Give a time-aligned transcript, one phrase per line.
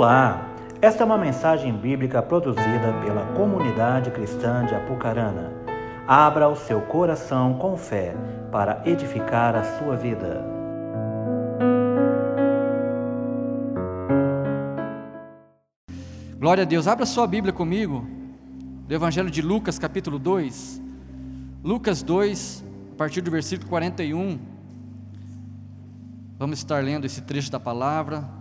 [0.00, 0.48] Olá!
[0.80, 5.52] Esta é uma mensagem bíblica produzida pela comunidade cristã de Apucarana.
[6.08, 8.14] Abra o seu coração com fé
[8.50, 10.42] para edificar a sua vida.
[16.38, 16.86] Glória a Deus.
[16.86, 18.08] Abra sua Bíblia comigo,
[18.88, 20.80] do Evangelho de Lucas, capítulo 2.
[21.62, 22.64] Lucas 2,
[22.94, 24.38] a partir do versículo 41.
[26.38, 28.39] Vamos estar lendo esse trecho da palavra.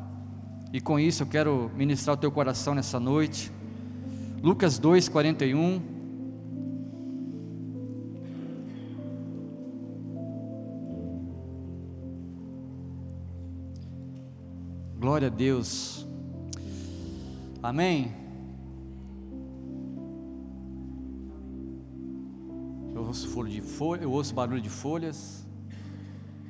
[0.71, 3.51] E com isso eu quero ministrar o teu coração nessa noite.
[4.43, 5.81] Lucas 2, 41.
[14.99, 16.05] Glória a Deus.
[17.63, 18.13] Amém.
[22.93, 25.47] Eu ouço, folha eu ouço barulho de folhas.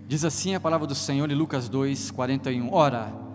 [0.10, 2.74] Diz assim a palavra do Senhor em Lucas 2, 41.
[2.74, 3.29] Ora,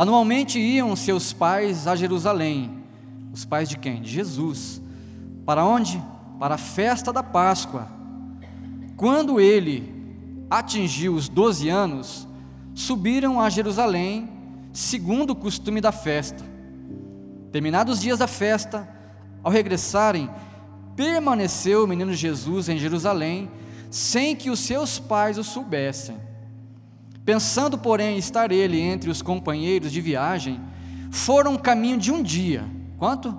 [0.00, 2.70] Anualmente iam seus pais a Jerusalém.
[3.34, 4.00] Os pais de quem?
[4.00, 4.80] De Jesus.
[5.44, 6.02] Para onde?
[6.38, 7.86] Para a festa da Páscoa.
[8.96, 9.92] Quando ele
[10.48, 12.26] atingiu os 12 anos,
[12.74, 14.26] subiram a Jerusalém,
[14.72, 16.42] segundo o costume da festa.
[17.52, 18.88] Terminados os dias da festa,
[19.44, 20.30] ao regressarem,
[20.96, 23.50] permaneceu o menino Jesus em Jerusalém,
[23.90, 26.29] sem que os seus pais o soubessem.
[27.24, 30.60] Pensando, porém, estar ele entre os companheiros de viagem,
[31.10, 32.64] foram um caminho de um dia.
[32.98, 33.36] Quanto?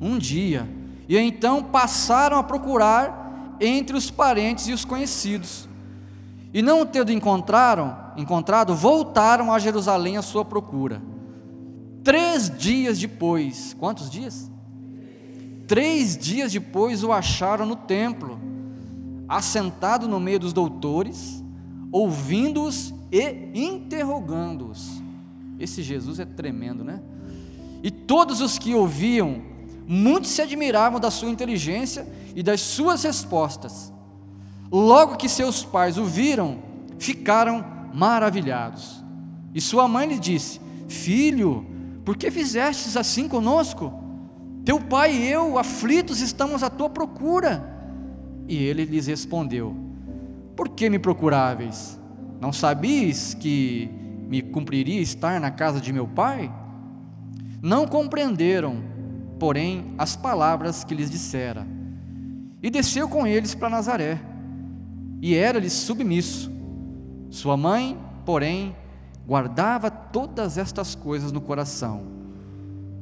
[0.00, 0.68] Um dia.
[1.08, 5.68] E então passaram a procurar entre os parentes e os conhecidos.
[6.52, 11.02] E não tendo encontraram, encontrado, voltaram a Jerusalém à sua procura.
[12.02, 14.50] Três dias depois, quantos dias?
[15.66, 18.38] Três dias depois o acharam no templo,
[19.28, 21.43] assentado no meio dos doutores,
[21.94, 25.00] ouvindo-os e interrogando-os.
[25.60, 27.00] Esse Jesus é tremendo, né?
[27.84, 29.40] E todos os que ouviam,
[29.86, 32.04] muitos se admiravam da sua inteligência
[32.34, 33.92] e das suas respostas.
[34.72, 36.58] Logo que seus pais o viram,
[36.98, 37.64] ficaram
[37.94, 39.04] maravilhados.
[39.54, 41.64] E sua mãe lhe disse: Filho,
[42.04, 43.92] por que fizestes assim conosco?
[44.64, 47.72] Teu pai e eu, aflitos, estamos à tua procura.
[48.48, 49.83] E ele lhes respondeu:
[50.56, 51.98] Por que me procuráveis?
[52.40, 53.88] Não sabias que
[54.28, 56.52] me cumpriria estar na casa de meu pai?
[57.60, 58.82] Não compreenderam,
[59.38, 61.66] porém, as palavras que lhes dissera.
[62.62, 64.20] E desceu com eles para Nazaré,
[65.20, 66.50] e era-lhes submisso.
[67.30, 68.74] Sua mãe, porém,
[69.26, 72.02] guardava todas estas coisas no coração.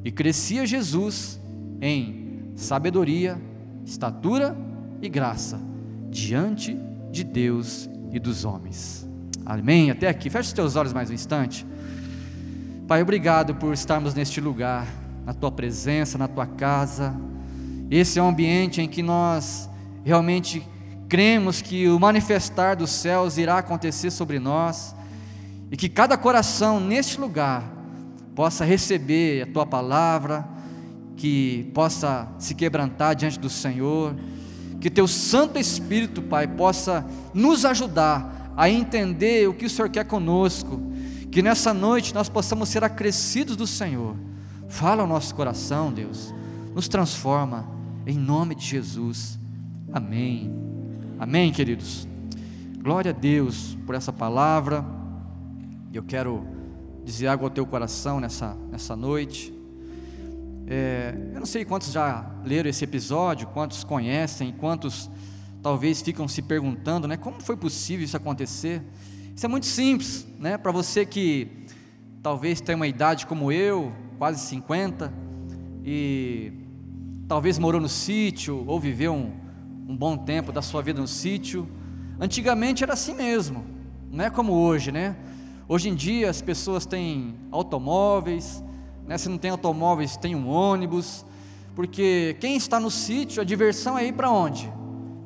[0.05, 1.41] E crescia Jesus
[1.81, 3.41] em sabedoria,
[3.85, 4.57] estatura
[5.01, 5.61] e graça
[6.11, 6.92] diante de
[7.23, 9.07] Deus e dos homens.
[9.45, 9.91] Amém?
[9.91, 10.31] Até aqui.
[10.31, 11.67] Feche os teus olhos mais um instante.
[12.89, 14.87] Pai, obrigado por estarmos neste lugar,
[15.25, 17.15] na tua presença, na tua casa.
[17.91, 19.69] Esse é um ambiente em que nós
[20.03, 20.67] realmente
[21.09, 24.95] cremos que o manifestar dos céus irá acontecer sobre nós
[25.71, 27.63] e que cada coração neste lugar
[28.35, 30.49] possa receber a tua palavra,
[31.17, 34.15] que possa se quebrantar diante do Senhor,
[34.83, 40.05] que teu Santo Espírito, Pai, possa nos ajudar a entender o que o Senhor quer
[40.05, 40.83] conosco,
[41.31, 44.17] que nessa noite nós possamos ser acrescidos do Senhor.
[44.69, 46.35] Fala ao nosso coração, Deus,
[46.75, 47.65] nos transforma,
[48.05, 49.39] em nome de Jesus.
[49.93, 50.53] Amém.
[51.17, 52.09] Amém, queridos.
[52.83, 54.85] Glória a Deus por essa palavra.
[55.95, 56.45] Eu quero
[57.05, 59.55] dizer algo ao teu coração nessa, nessa noite.
[60.75, 65.11] É, eu não sei quantos já leram esse episódio, quantos conhecem, quantos
[65.63, 68.83] talvez ficam se perguntando, né, como foi possível isso acontecer?
[69.37, 70.57] Isso é muito simples, né?
[70.57, 71.67] Para você que
[72.23, 75.13] talvez tenha uma idade como eu, quase 50,
[75.85, 76.55] e
[77.29, 79.31] talvez morou no sítio ou viveu um,
[79.87, 81.69] um bom tempo da sua vida no sítio.
[82.19, 83.63] Antigamente era assim mesmo,
[84.11, 85.17] não é como hoje, né?
[85.69, 88.65] Hoje em dia as pessoas têm automóveis,
[89.07, 89.19] né?
[89.19, 91.25] se não tem automóveis, tem um ônibus,
[91.75, 94.73] porque quem está no sítio, a diversão é ir para onde?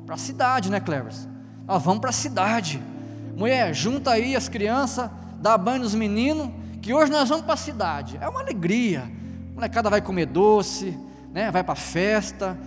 [0.05, 1.27] Para a cidade, né, Clevers?
[1.67, 2.81] Ah, vamos para a cidade.
[3.35, 5.09] Mulher, junta aí as crianças,
[5.41, 6.49] dá banho nos meninos,
[6.81, 8.17] que hoje nós vamos para a cidade.
[8.21, 9.01] É uma alegria.
[9.51, 10.97] A molecada vai comer doce,
[11.33, 11.51] né?
[11.51, 12.57] vai para festa.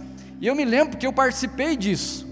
[0.40, 2.28] E eu me lembro que eu participei disso.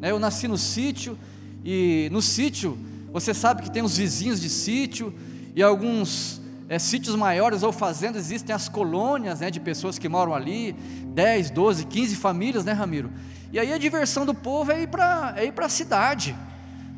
[0.00, 0.10] Né?
[0.10, 1.16] Eu nasci no sítio,
[1.64, 2.76] e no sítio,
[3.12, 5.14] você sabe que tem os vizinhos de sítio,
[5.54, 6.39] e alguns
[6.70, 11.50] é, sítios maiores ou fazendas, existem as colônias né, de pessoas que moram ali, 10,
[11.50, 13.10] 12, 15 famílias, né, Ramiro?
[13.52, 16.36] E aí a diversão do povo é ir para é a cidade.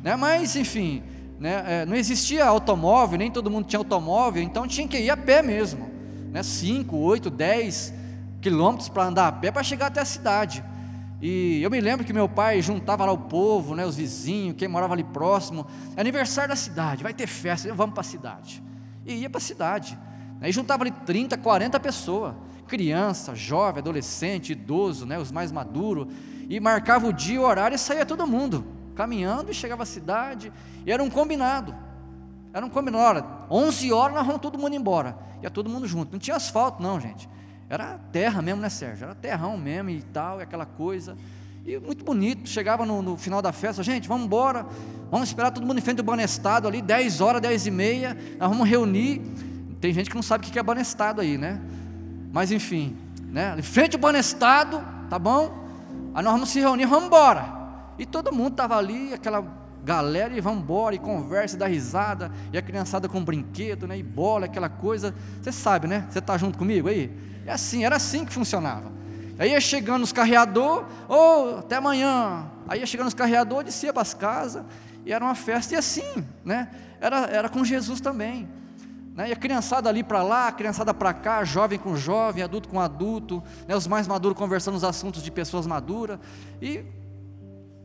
[0.03, 0.15] Né?
[0.15, 1.01] Mas, enfim,
[1.39, 1.63] né?
[1.65, 5.41] É, não existia automóvel, nem todo mundo tinha automóvel, então tinha que ir a pé
[5.41, 5.89] mesmo.
[6.31, 7.93] né, 5, 8, 10
[8.41, 10.63] quilômetros para andar a pé para chegar até a cidade.
[11.19, 14.67] E eu me lembro que meu pai juntava lá o povo, né, os vizinhos, quem
[14.67, 15.65] morava ali próximo.
[15.97, 18.61] Aniversário da cidade, vai ter festa, vamos para a cidade.
[19.05, 19.97] E ia para a cidade.
[20.41, 22.35] Aí juntava ali 30, 40 pessoas,
[22.67, 26.07] criança, jovem, adolescente, idoso, né, os mais maduros,
[26.49, 28.65] e marcava o dia, o horário e saía todo mundo,
[28.95, 30.51] caminhando e chegava à cidade,
[30.85, 31.73] e era um combinado.
[32.53, 35.17] Era um combinado, hora, 11 horas nós vamos todo mundo embora.
[35.41, 36.11] Ia todo mundo junto.
[36.11, 37.27] Não tinha asfalto não, gente.
[37.67, 39.05] Era terra mesmo, né, Sérgio?
[39.05, 41.17] Era terrão mesmo e tal, e aquela coisa.
[41.65, 42.49] E muito bonito.
[42.49, 44.65] Chegava no, no, final da festa, gente, vamos embora.
[45.09, 48.17] Vamos esperar todo mundo em frente do banestado ali, 10 horas, 10 e meia.
[48.37, 49.21] Nós vamos reunir.
[49.79, 51.61] Tem gente que não sabe o que é banestado aí, né?
[52.31, 52.95] Mas enfim,
[53.31, 53.55] né?
[53.57, 55.63] Em frente ao banestado, tá bom?
[56.13, 57.63] Aí nós vamos se reunir, vamos embora.
[57.97, 59.45] E todo mundo estava ali, aquela
[59.83, 63.97] galera, e vamos embora, e conversa, e dá risada, e a criançada com brinquedo, né?
[63.97, 65.13] E bola, aquela coisa.
[65.41, 66.05] Você sabe, né?
[66.09, 67.11] Você está junto comigo aí?
[67.45, 69.02] É assim, era assim que funcionava.
[69.37, 72.45] Aí ia chegando os carreadores, ou oh, até amanhã.
[72.67, 74.63] Aí ia chegando os carreadores, descia para as casas,
[75.05, 76.69] e era uma festa, e assim, né?
[77.01, 78.47] Era, era com Jesus também.
[79.15, 79.29] Né?
[79.29, 82.79] E a criançada ali para lá, a criançada para cá, jovem com jovem, adulto com
[82.79, 83.75] adulto, né?
[83.75, 86.19] os mais maduros conversando os assuntos de pessoas maduras.
[86.61, 86.83] E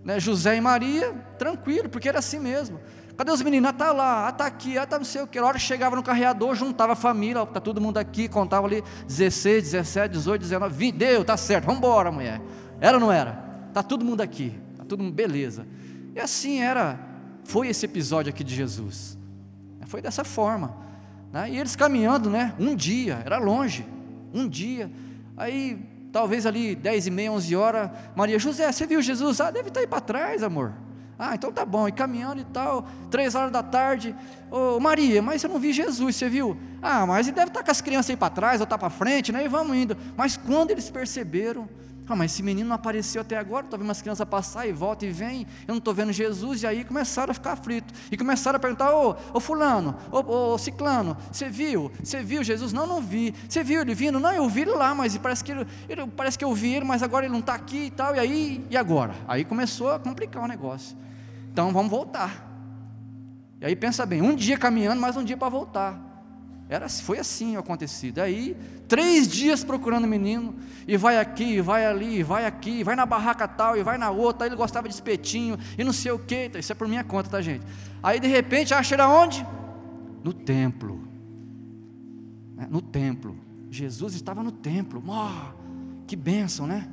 [0.05, 2.81] né, José e Maria, tranquilo, porque era assim mesmo.
[3.19, 3.71] Cadê os meninos?
[3.71, 5.41] Ah, tá lá, ah, tá aqui, ah, tá não sei o que.
[5.41, 9.65] A hora chegava no carreador, juntava a família, tá todo mundo aqui, contava ali 16,
[9.73, 12.41] 17, 18, 19, 20, deu, tá certo, vamos embora, mulher.
[12.81, 13.33] Era ou não era?
[13.75, 15.67] Tá todo mundo aqui, tá todo mundo, beleza.
[16.15, 16.97] E assim era,
[17.43, 19.19] foi esse episódio aqui de Jesus.
[19.87, 20.77] Foi dessa forma.
[21.33, 21.51] Né?
[21.51, 22.55] E eles caminhando, né?
[22.57, 23.85] Um dia, era longe,
[24.33, 24.93] um dia.
[25.37, 25.77] Aí,
[26.13, 29.41] talvez ali, dez e meia, onze horas, Maria, José, você viu Jesus?
[29.41, 30.73] Ah, deve estar tá aí para trás, amor.
[31.19, 34.15] Ah, então tá bom, e caminhando e tal, três horas da tarde,
[34.51, 36.57] ô Maria, mas eu não vi Jesus, você viu?
[36.81, 38.89] Ah, mas ele deve estar tá com as crianças aí para trás ou tá para
[38.89, 39.45] frente, né?
[39.45, 39.97] E vamos indo.
[40.17, 41.69] Mas quando eles perceberam,
[42.09, 45.05] ah, mas esse menino não apareceu até agora, estou vendo umas crianças passar e volta
[45.05, 48.57] e vem, eu não estou vendo Jesus, e aí começaram a ficar aflitos, e começaram
[48.57, 51.91] a perguntar, ô, ô fulano, ô, ô ciclano, você viu?
[52.03, 52.73] Você viu Jesus?
[52.73, 53.35] Não, não vi.
[53.49, 54.19] Você viu ele vindo?
[54.19, 55.67] Não, eu vi ele lá, mas parece que, ele,
[56.17, 58.67] parece que eu vi ele, mas agora ele não está aqui e tal, e aí,
[58.71, 59.15] e agora?
[59.27, 60.97] Aí começou a complicar o negócio.
[61.53, 62.47] Então vamos voltar.
[63.61, 66.08] E aí pensa bem, um dia caminhando, mais um dia para voltar.
[66.69, 68.19] Era, foi assim acontecido.
[68.19, 68.55] Aí,
[68.87, 70.55] três dias procurando o menino,
[70.87, 73.83] e vai aqui, e vai ali, e vai aqui, e vai na barraca tal, e
[73.83, 74.45] vai na outra.
[74.45, 76.51] Aí ele gostava de espetinho, e não sei o que.
[76.59, 77.65] Isso é por minha conta, tá, gente?
[78.03, 79.47] Aí de repente acha ele aonde?
[80.23, 81.09] No templo.
[82.59, 83.35] É, no templo.
[83.71, 85.03] Jesus estava no templo.
[85.07, 86.89] Oh, que bênção, né?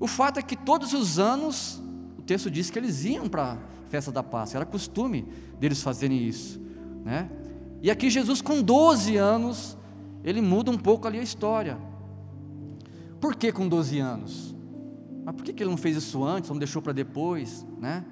[0.00, 1.82] O fato é que todos os anos,
[2.18, 3.58] o texto diz que eles iam para
[3.88, 5.26] festa da Páscoa, era costume
[5.58, 6.60] deles fazerem isso,
[7.04, 7.28] né?
[7.82, 9.76] E aqui Jesus com 12 anos,
[10.24, 11.78] ele muda um pouco ali a história.
[13.20, 14.54] Por que com 12 anos?
[15.24, 18.04] Mas por que ele não fez isso antes, não deixou para depois, né?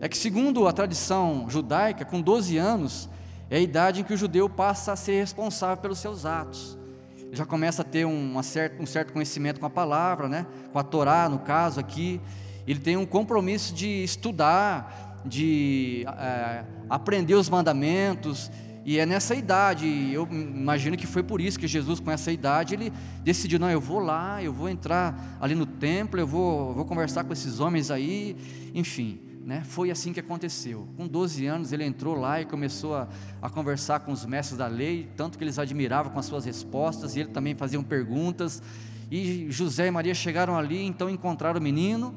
[0.00, 3.08] É que segundo a tradição judaica, com 12 anos
[3.50, 6.78] é a idade em que o judeu passa a ser responsável pelos seus atos.
[7.18, 10.46] Ele já começa a ter um certo, um certo conhecimento com a palavra, né?
[10.72, 12.20] com a Torá, no caso aqui,
[12.66, 18.50] ele tem um compromisso de estudar, de é, aprender os mandamentos,
[18.84, 22.74] e é nessa idade, eu imagino que foi por isso que Jesus, com essa idade,
[22.74, 26.84] ele decidiu: não, eu vou lá, eu vou entrar ali no templo, eu vou, vou
[26.84, 28.36] conversar com esses homens aí,
[28.74, 29.20] enfim.
[29.44, 29.62] Né?
[29.64, 30.88] Foi assim que aconteceu.
[30.96, 33.08] Com 12 anos ele entrou lá e começou a,
[33.40, 37.16] a, conversar com os mestres da lei, tanto que eles admiravam com as suas respostas,
[37.16, 38.62] e ele também faziam perguntas.
[39.10, 42.14] E José e Maria chegaram ali, então encontraram o menino,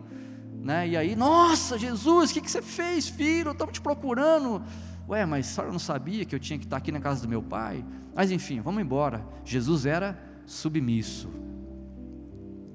[0.61, 0.88] né?
[0.88, 3.51] E aí, nossa, Jesus, o que, que você fez, filho?
[3.51, 4.61] Estamos te procurando.
[5.07, 7.27] Ué, mas a senhora não sabia que eu tinha que estar aqui na casa do
[7.27, 7.83] meu pai?
[8.15, 9.25] Mas enfim, vamos embora.
[9.43, 11.29] Jesus era submisso.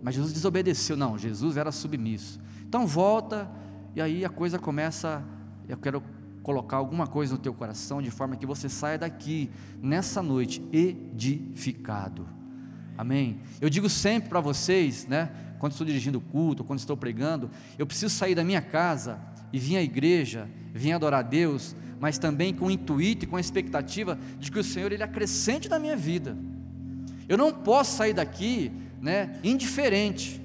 [0.03, 0.97] Mas Jesus desobedeceu.
[0.97, 2.41] Não, Jesus era submisso.
[2.67, 3.51] Então volta,
[3.95, 5.25] e aí a coisa começa.
[5.69, 6.03] Eu quero
[6.43, 9.51] colocar alguma coisa no teu coração, de forma que você saia daqui,
[9.83, 12.27] nessa noite, edificado.
[12.97, 13.41] Amém?
[13.61, 15.31] Eu digo sempre para vocês, né?
[15.59, 19.19] quando estou dirigindo o culto, quando estou pregando, eu preciso sair da minha casa
[19.53, 23.37] e vir à igreja, vir adorar a Deus, mas também com o intuito e com
[23.37, 26.37] a expectativa de que o Senhor ele acrescente na minha vida.
[27.29, 30.41] Eu não posso sair daqui, né, indiferente.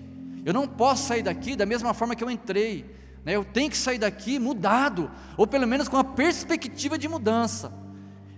[0.45, 2.85] Eu não posso sair daqui da mesma forma que eu entrei.
[3.23, 7.71] Né, eu tenho que sair daqui mudado, ou pelo menos com uma perspectiva de mudança.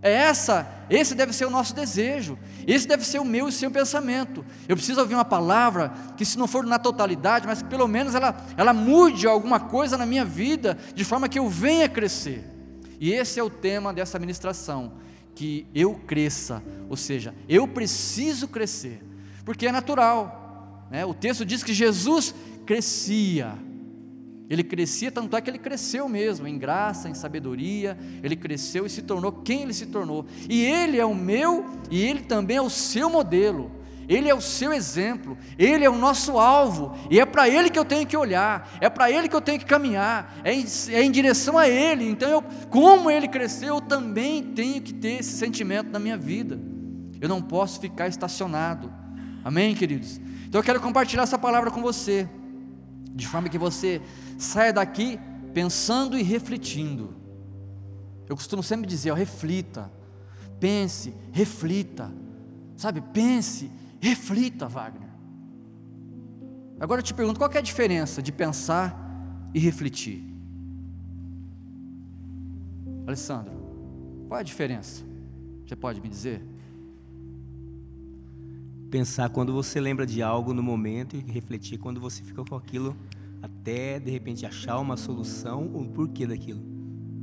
[0.01, 3.51] É essa, esse deve ser o nosso desejo, esse deve ser o meu e o
[3.51, 4.45] seu pensamento.
[4.67, 8.13] Eu preciso ouvir uma palavra que, se não for na totalidade, mas que pelo menos
[8.13, 12.54] ela, ela mude alguma coisa na minha vida, de forma que eu venha crescer.
[12.99, 14.93] E esse é o tema dessa ministração,
[15.33, 19.01] que eu cresça, ou seja, eu preciso crescer,
[19.43, 20.87] porque é natural.
[20.89, 21.05] Né?
[21.05, 22.33] O texto diz que Jesus
[22.65, 23.57] crescia.
[24.49, 28.89] Ele crescia, tanto é que ele cresceu mesmo, em graça, em sabedoria, ele cresceu e
[28.89, 30.25] se tornou quem ele se tornou.
[30.47, 33.71] E ele é o meu, e ele também é o seu modelo.
[34.07, 37.79] Ele é o seu exemplo, Ele é o nosso alvo, e é para Ele que
[37.79, 41.03] eu tenho que olhar, é para Ele que eu tenho que caminhar, é em, é
[41.03, 42.07] em direção a Ele.
[42.07, 46.59] Então, eu, como Ele cresceu, eu também tenho que ter esse sentimento na minha vida.
[47.19, 48.91] Eu não posso ficar estacionado.
[49.43, 50.19] Amém, queridos?
[50.47, 52.29] Então, eu quero compartilhar essa palavra com você,
[53.13, 54.01] de forma que você
[54.37, 55.19] saia daqui
[55.53, 57.15] pensando e refletindo.
[58.27, 59.91] Eu costumo sempre dizer, ó, reflita,
[60.59, 62.11] pense, reflita,
[62.75, 63.71] sabe, pense
[64.05, 65.09] Reflita, Wagner.
[66.79, 68.95] Agora eu te pergunto: qual é a diferença de pensar
[69.51, 70.23] e refletir?
[73.07, 73.51] Alessandro,
[74.27, 75.03] qual é a diferença?
[75.65, 76.39] Você pode me dizer?
[78.91, 82.95] Pensar quando você lembra de algo no momento e refletir quando você fica com aquilo
[83.41, 86.61] até de repente achar uma solução ou um porquê daquilo.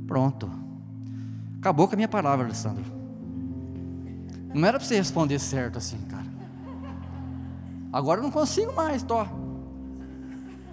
[0.05, 0.51] Pronto.
[1.59, 2.83] Acabou com a minha palavra, Alessandro.
[4.53, 6.32] Não era para você responder certo assim, cara.
[7.93, 9.23] Agora eu não consigo mais, tô.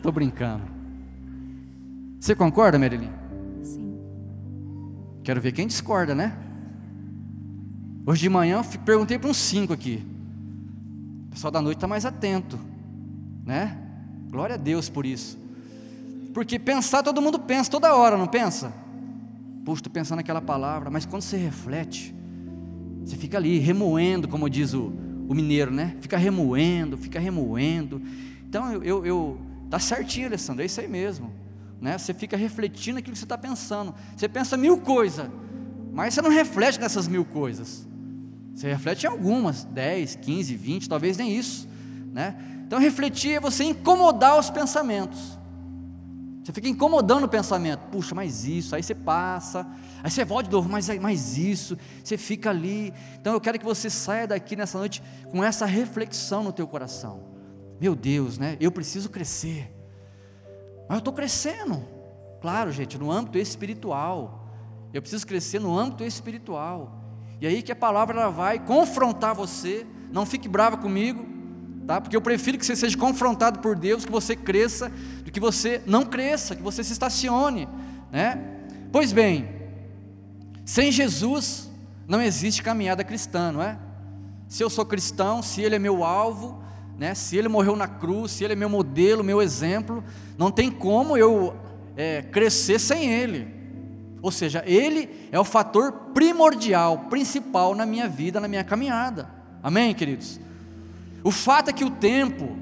[0.03, 0.65] Tô brincando.
[2.19, 3.11] Você concorda, Marilyn?
[3.63, 3.99] Sim.
[5.23, 6.35] Quero ver quem discorda, né?
[8.07, 10.03] Hoje de manhã eu perguntei para uns cinco aqui.
[11.27, 12.59] O pessoal da noite está mais atento,
[13.45, 13.77] né?
[14.31, 15.39] Glória a Deus por isso.
[16.33, 18.73] Porque pensar todo mundo pensa toda hora, não pensa?
[19.65, 22.15] Puxa, estou pensando naquela palavra, mas quando você reflete,
[23.05, 24.93] você fica ali remoendo, como diz o,
[25.31, 25.95] o mineiro, né?
[26.01, 28.03] Fica remoendo, fica remoendo.
[28.49, 31.33] Então eu, eu, eu tá certinho, Alessandro, é isso aí mesmo.
[31.81, 31.97] Né?
[31.97, 33.95] Você fica refletindo aquilo que você está pensando.
[34.17, 35.31] Você pensa mil coisas,
[35.93, 37.87] mas você não reflete nessas mil coisas.
[38.57, 41.69] Você reflete em algumas, 10, 15, 20, talvez nem isso.
[42.13, 42.35] Né?
[42.67, 45.39] Então refletir é você incomodar os pensamentos.
[46.43, 49.65] Você fica incomodando o pensamento, puxa, mais isso, aí você passa,
[50.03, 52.93] aí você volta de novo, mais, mais isso, você fica ali.
[53.21, 57.23] Então eu quero que você saia daqui nessa noite com essa reflexão no teu coração.
[57.81, 58.57] Meu Deus, né?
[58.61, 59.73] Eu preciso crescer.
[60.89, 61.83] Mas eu estou crescendo.
[62.41, 64.49] Claro, gente, no âmbito espiritual.
[64.93, 67.05] Eu preciso crescer no âmbito espiritual.
[67.41, 69.87] E aí que a palavra ela vai confrontar você.
[70.13, 71.41] Não fique brava comigo
[71.91, 72.01] tá?
[72.01, 74.93] Porque eu prefiro que você seja confrontado por Deus, que você cresça,
[75.25, 77.69] do que você não cresça, que você se estacione,
[78.13, 78.39] né?
[78.93, 79.49] Pois bem,
[80.71, 81.69] sem Jesus
[82.07, 83.77] não existe caminhada cristã, não é?
[84.47, 86.63] Se eu sou cristão, se Ele é meu alvo,
[86.97, 87.13] né?
[87.13, 90.05] Se Ele morreu na cruz, se Ele é meu modelo, meu exemplo,
[90.39, 91.57] não tem como eu
[91.97, 93.49] é, crescer sem Ele.
[94.23, 99.29] Ou seja, Ele é o fator primordial, principal na minha vida, na minha caminhada.
[99.61, 100.39] Amém, queridos?
[101.25, 102.57] O fato é que o tempo,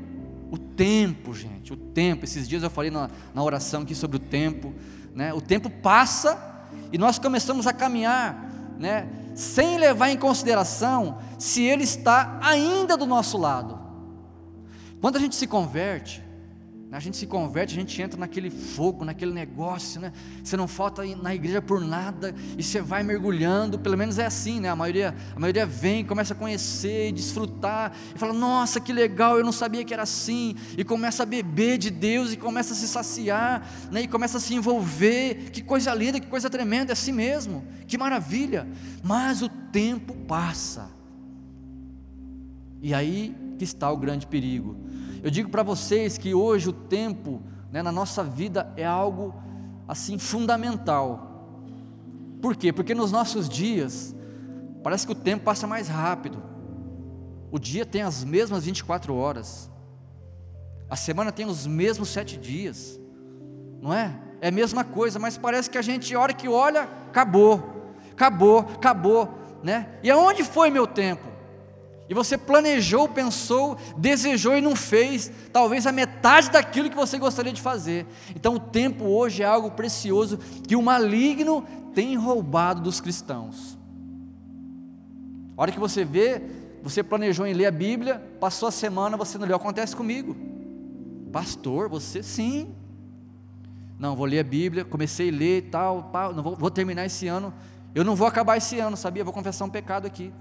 [0.51, 4.21] o tempo, gente, o tempo, esses dias eu falei na, na oração aqui sobre o
[4.21, 4.73] tempo,
[5.15, 5.35] né?
[5.35, 6.57] O tempo passa
[6.93, 9.09] e nós começamos a caminhar, né?
[9.35, 13.79] Sem levar em consideração se ele está ainda do nosso lado.
[15.01, 16.23] Quando a gente se converte,
[16.91, 20.11] a gente se converte, a gente entra naquele fogo, naquele negócio, né?
[20.43, 24.59] Você não falta na igreja por nada e você vai mergulhando, pelo menos é assim,
[24.59, 24.71] né?
[24.71, 29.37] A maioria, a maioria vem, começa a conhecer e desfrutar e fala: "Nossa, que legal,
[29.37, 30.55] eu não sabia que era assim".
[30.79, 34.03] E começa a beber de Deus e começa a se saciar, né?
[34.03, 35.51] E começa a se envolver.
[35.51, 37.67] Que coisa linda, que coisa tremenda, é assim mesmo.
[37.87, 38.67] Que maravilha.
[39.03, 40.91] Mas o tempo passa.
[42.81, 44.89] E aí que está o grande perigo
[45.23, 49.35] eu digo para vocês que hoje o tempo né, na nossa vida é algo
[49.87, 51.29] assim fundamental.
[52.41, 52.73] Por quê?
[52.73, 54.15] Porque nos nossos dias
[54.83, 56.43] parece que o tempo passa mais rápido.
[57.51, 59.71] O dia tem as mesmas 24 horas.
[60.89, 62.99] A semana tem os mesmos sete dias.
[63.81, 64.19] Não é?
[64.41, 68.61] É a mesma coisa, mas parece que a gente, a hora que olha, acabou, acabou,
[68.61, 69.99] acabou, né?
[70.03, 71.27] E aonde foi meu tempo?
[72.09, 77.53] E você planejou, pensou, desejou e não fez, talvez a metade daquilo que você gostaria
[77.53, 78.07] de fazer.
[78.35, 81.63] Então o tempo hoje é algo precioso que o maligno
[81.95, 83.77] tem roubado dos cristãos.
[85.55, 86.41] A hora que você vê,
[86.83, 90.35] você planejou em ler a Bíblia, passou a semana, você não leu, acontece comigo.
[91.31, 92.75] Pastor, você sim.
[93.99, 97.27] Não, vou ler a Bíblia, comecei a ler e tal, não vou, vou terminar esse
[97.27, 97.53] ano.
[97.95, 99.25] Eu não vou acabar esse ano, sabia?
[99.25, 100.33] Vou confessar um pecado aqui.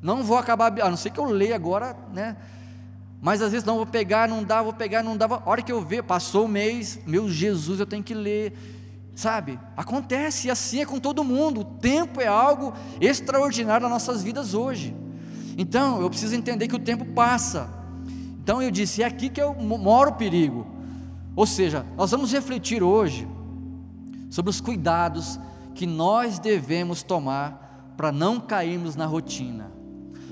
[0.00, 2.36] Não vou acabar, a não ser que eu leia agora, né?
[3.20, 5.26] Mas às vezes não vou pegar, não dá, vou pegar, não dá.
[5.26, 8.52] A hora que eu ver, passou o mês, meu Jesus, eu tenho que ler.
[9.14, 9.58] Sabe?
[9.76, 11.62] Acontece, e assim é com todo mundo.
[11.62, 14.94] O tempo é algo extraordinário nas nossas vidas hoje.
[15.56, 17.70] Então, eu preciso entender que o tempo passa.
[18.42, 20.66] Então, eu disse: é aqui que eu moro o perigo.
[21.34, 23.26] Ou seja, nós vamos refletir hoje
[24.30, 25.40] sobre os cuidados
[25.74, 29.75] que nós devemos tomar para não cairmos na rotina.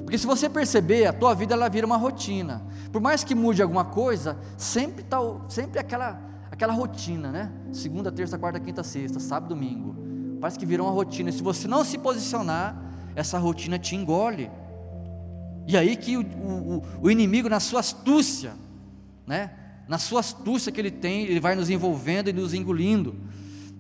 [0.05, 2.63] Porque se você perceber, a tua vida ela vira uma rotina.
[2.93, 5.19] Por mais que mude alguma coisa, sempre tá,
[5.49, 7.53] sempre aquela aquela rotina, né?
[7.73, 9.97] Segunda, terça, quarta, quinta, sexta, sábado, domingo.
[10.41, 11.31] Parece que virou uma rotina.
[11.31, 12.81] E se você não se posicionar,
[13.17, 14.51] essa rotina te engole.
[15.67, 18.53] E aí que o, o, o inimigo, na sua astúcia,
[19.27, 19.51] né?
[19.89, 23.17] Na sua astúcia que ele tem, ele vai nos envolvendo e nos engolindo.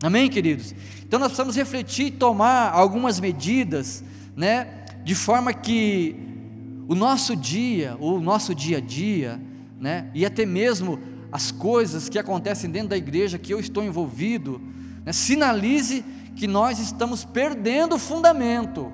[0.03, 0.75] Amém, queridos?
[1.03, 4.03] Então nós precisamos refletir e tomar algumas medidas,
[4.37, 4.84] né?
[5.05, 6.17] De forma que
[6.89, 9.41] o nosso dia, o nosso dia a dia,
[9.79, 10.11] né?
[10.15, 10.99] E até mesmo
[11.31, 14.61] as coisas que acontecem dentro da igreja que eu estou envolvido,
[15.05, 16.05] né, sinalize
[16.37, 18.93] que nós estamos perdendo o fundamento.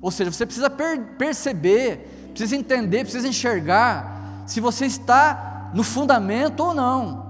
[0.00, 6.60] Ou seja, você precisa per perceber, precisa entender, precisa enxergar se você está no fundamento
[6.60, 7.26] ou não.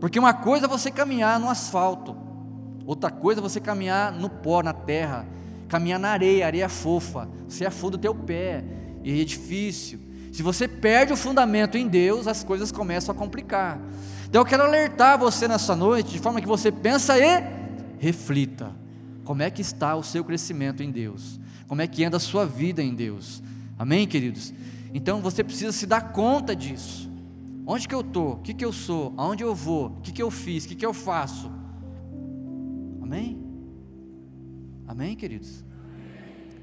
[0.00, 2.16] Porque uma coisa é você caminhar no asfalto,
[2.86, 5.26] outra coisa é você caminhar no pó, na terra,
[5.70, 8.64] caminhar na areia, areia fofa, você afunda o teu pé,
[9.04, 10.00] e é difícil.
[10.32, 13.80] Se você perde o fundamento em Deus, as coisas começam a complicar.
[14.28, 17.42] Então eu quero alertar você nessa noite, de forma que você pensa e
[17.98, 18.72] reflita.
[19.24, 21.38] Como é que está o seu crescimento em Deus?
[21.68, 23.40] Como é que anda a sua vida em Deus?
[23.78, 24.52] Amém, queridos?
[24.92, 27.08] Então você precisa se dar conta disso.
[27.64, 28.32] Onde que eu estou?
[28.32, 29.14] O que, que eu sou?
[29.16, 29.86] Aonde eu vou?
[29.86, 30.64] O que, que eu fiz?
[30.64, 31.50] O que, que eu faço?
[33.00, 33.49] Amém?
[34.90, 35.64] Amém, queridos?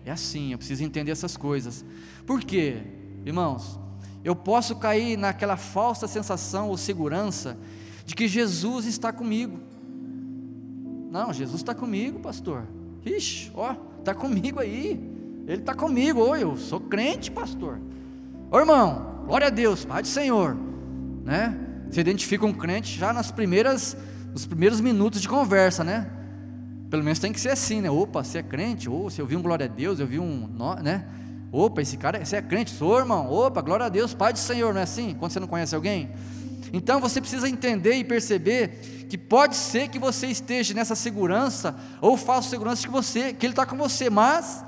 [0.05, 1.85] É assim, eu preciso entender essas coisas.
[2.25, 2.81] Por quê?
[3.25, 3.79] Irmãos,
[4.21, 7.57] eu posso cair naquela falsa sensação ou segurança
[8.05, 9.57] de que Jesus está comigo.
[11.09, 12.67] Não, Jesus está comigo, pastor.
[13.05, 15.01] Ixi, ó, está comigo aí.
[15.47, 16.19] Ele está comigo.
[16.19, 17.79] Oi, eu sou crente, pastor.
[18.51, 20.53] Ô irmão, glória a Deus, Pai do Senhor.
[21.23, 21.57] Né?
[21.89, 23.95] Você identifica um crente já nas primeiras,
[24.33, 26.11] nos primeiros minutos de conversa, né?
[26.89, 27.89] Pelo menos tem que ser assim, né?
[27.89, 28.89] Opa, você é crente?
[28.89, 30.49] Ou se eu vi um glória a Deus, eu vi um,
[30.81, 31.05] né?
[31.51, 32.71] Opa, esse cara, você é crente?
[32.71, 33.31] Sou, irmão.
[33.31, 35.15] Opa, glória a Deus, Pai do Senhor, não é assim?
[35.17, 36.09] Quando você não conhece alguém?
[36.71, 42.17] Então você precisa entender e perceber que pode ser que você esteja nessa segurança ou
[42.17, 44.63] falsa segurança que você, que Ele está com você, mas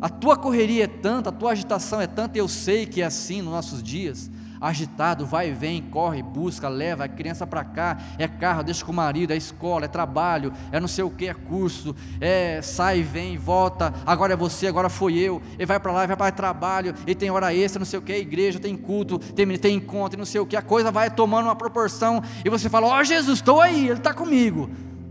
[0.00, 3.42] a tua correria é tanta, a tua agitação é tanta, eu sei que é assim
[3.42, 4.30] nos nossos dias
[4.68, 8.92] agitado, vai e vem, corre, busca, leva a criança para cá, é carro, deixa com
[8.92, 13.02] o marido, é escola, é trabalho, é não sei o que, é curso, é sai,
[13.02, 16.94] vem, volta, agora é você, agora foi eu, e vai para lá, vai para trabalho,
[17.06, 20.24] e tem hora extra, não sei o que, igreja, tem culto, tem, tem encontro, não
[20.24, 23.40] sei o que, a coisa vai tomando uma proporção, e você fala, ó oh, Jesus,
[23.40, 24.70] estou aí, Ele está comigo,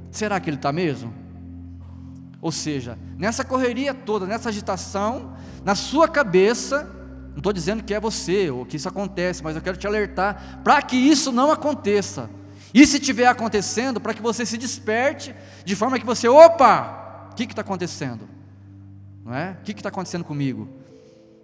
[0.10, 1.14] será que Ele está mesmo?
[2.42, 7.03] Ou seja, nessa correria toda, nessa agitação, na sua cabeça,
[7.34, 10.62] não estou dizendo que é você ou que isso acontece, mas eu quero te alertar
[10.64, 12.30] para que isso não aconteça.
[12.74, 17.36] E se estiver acontecendo, para que você se desperte, de forma que você, opa, o
[17.36, 18.28] que está acontecendo?
[19.26, 19.58] Não é?
[19.60, 20.70] O que está acontecendo comigo?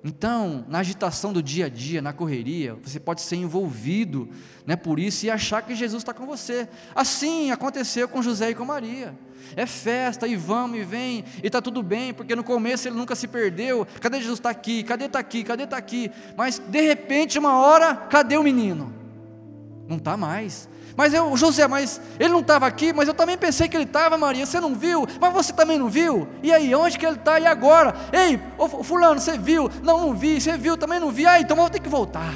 [0.03, 4.29] Então, na agitação do dia a dia, na correria, você pode ser envolvido
[4.65, 6.69] né, por isso e achar que Jesus está com você.
[6.95, 9.13] Assim aconteceu com José e com Maria.
[9.55, 13.13] É festa, e vamos, e vem, e está tudo bem, porque no começo ele nunca
[13.15, 13.85] se perdeu.
[13.99, 14.83] Cadê Jesus está aqui?
[14.83, 15.43] Cadê está aqui?
[15.43, 16.09] Cadê está aqui?
[16.37, 18.93] Mas de repente, uma hora, cadê o menino?
[19.87, 20.69] Não está mais.
[20.99, 24.17] Mas eu, José, mas ele não estava aqui, mas eu também pensei que ele estava,
[24.17, 24.45] Maria.
[24.45, 25.07] Você não viu?
[25.21, 26.27] Mas você também não viu?
[26.43, 27.39] E aí, onde que ele está?
[27.39, 27.95] E agora?
[28.11, 29.69] Ei, ô, fulano, você viu?
[29.81, 30.41] Não, não vi.
[30.41, 30.75] Você viu?
[30.75, 31.25] Também não vi.
[31.25, 32.33] Ah, então vou ter que voltar.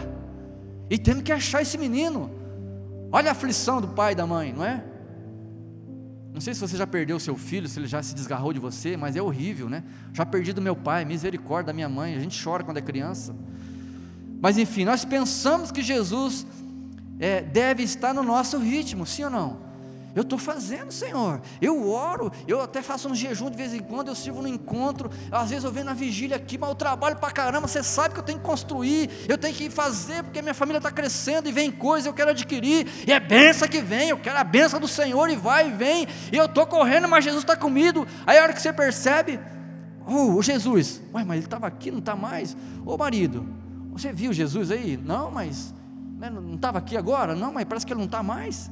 [0.90, 2.32] E temos que achar esse menino.
[3.12, 4.82] Olha a aflição do pai e da mãe, não é?
[6.34, 8.96] Não sei se você já perdeu seu filho, se ele já se desgarrou de você,
[8.96, 9.84] mas é horrível, né?
[10.14, 12.16] Já perdi do meu pai, misericórdia da minha mãe.
[12.16, 13.36] A gente chora quando é criança.
[14.42, 16.46] Mas enfim, nós pensamos que Jesus
[17.20, 19.74] é, deve estar no nosso ritmo, sim ou não?
[20.16, 21.42] Eu estou fazendo, Senhor.
[21.60, 25.10] Eu oro, eu até faço um jejum de vez em quando, eu sirvo no encontro.
[25.32, 27.68] Às vezes eu venho na vigília aqui, mas eu trabalho para caramba.
[27.68, 30.92] Você sabe que eu tenho que construir, eu tenho que fazer, porque minha família está
[30.92, 32.88] crescendo e vem coisa, eu quero adquirir.
[33.08, 36.08] E é benção que vem, eu quero a benção do Senhor e vai e vem.
[36.32, 38.06] E eu estou correndo, mas Jesus está comigo.
[38.28, 39.40] Aí a hora que você percebe,
[40.06, 42.56] oh, Jesus, ué, mas ele estava aqui, não está mais.
[42.86, 43.48] Ô marido,
[43.92, 44.96] você viu Jesus aí?
[44.96, 45.74] Não, mas
[46.30, 47.36] não estava aqui agora?
[47.36, 48.70] Não, mas parece que ele não está mais.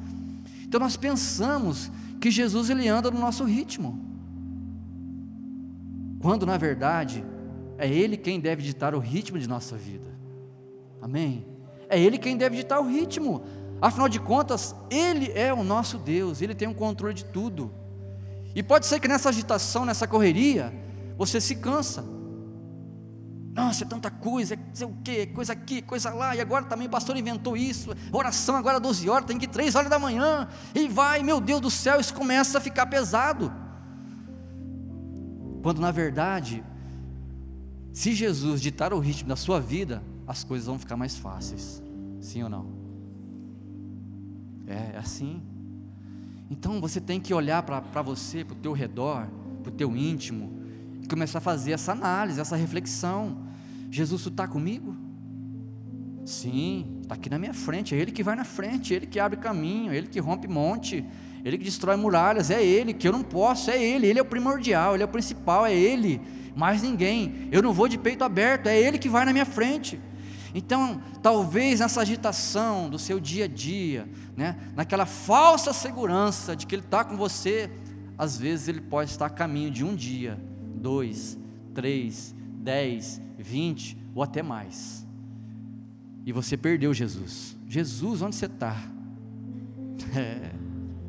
[0.63, 3.99] Então nós pensamos que Jesus ele anda no nosso ritmo,
[6.21, 7.25] quando na verdade
[7.81, 10.05] é Ele quem deve ditar o ritmo de nossa vida.
[11.01, 11.43] Amém?
[11.89, 13.41] É Ele quem deve ditar o ritmo.
[13.81, 17.73] Afinal de contas, Ele é o nosso Deus, Ele tem o um controle de tudo.
[18.53, 20.71] E pode ser que nessa agitação, nessa correria,
[21.17, 22.05] você se cansa.
[23.53, 26.89] Nossa, é tanta coisa, é o quê, coisa aqui, coisa lá, e agora também o
[26.89, 30.87] pastor inventou isso, oração agora 12 horas, tem que ir 3 horas da manhã, e
[30.87, 33.51] vai, meu Deus do céu, isso começa a ficar pesado.
[35.61, 36.63] Quando na verdade,
[37.91, 41.83] se Jesus ditar o ritmo da sua vida, as coisas vão ficar mais fáceis.
[42.21, 42.67] Sim ou não?
[44.65, 45.41] É, é assim.
[46.49, 49.27] Então você tem que olhar para você, para o teu redor,
[49.61, 50.60] para o teu íntimo,
[51.11, 53.37] começar a fazer essa análise, essa reflexão.
[53.89, 54.95] Jesus, tu está comigo?
[56.23, 59.19] Sim, está aqui na minha frente, é Ele que vai na frente, é Ele que
[59.19, 61.05] abre caminho, é Ele que rompe monte,
[61.43, 64.21] é Ele que destrói muralhas, é Ele, que eu não posso, é Ele, Ele é
[64.21, 66.21] o primordial, Ele é o principal, é Ele,
[66.55, 69.99] mais ninguém, eu não vou de peito aberto, é Ele que vai na minha frente.
[70.55, 76.75] Então, talvez nessa agitação do seu dia a dia, né, naquela falsa segurança de que
[76.75, 77.69] Ele está com você,
[78.17, 80.39] às vezes Ele pode estar a caminho de um dia,
[80.81, 81.37] dois,
[81.73, 85.05] três, dez, vinte ou até mais.
[86.25, 87.55] E você perdeu Jesus.
[87.67, 88.75] Jesus, onde você está?
[90.13, 90.51] É,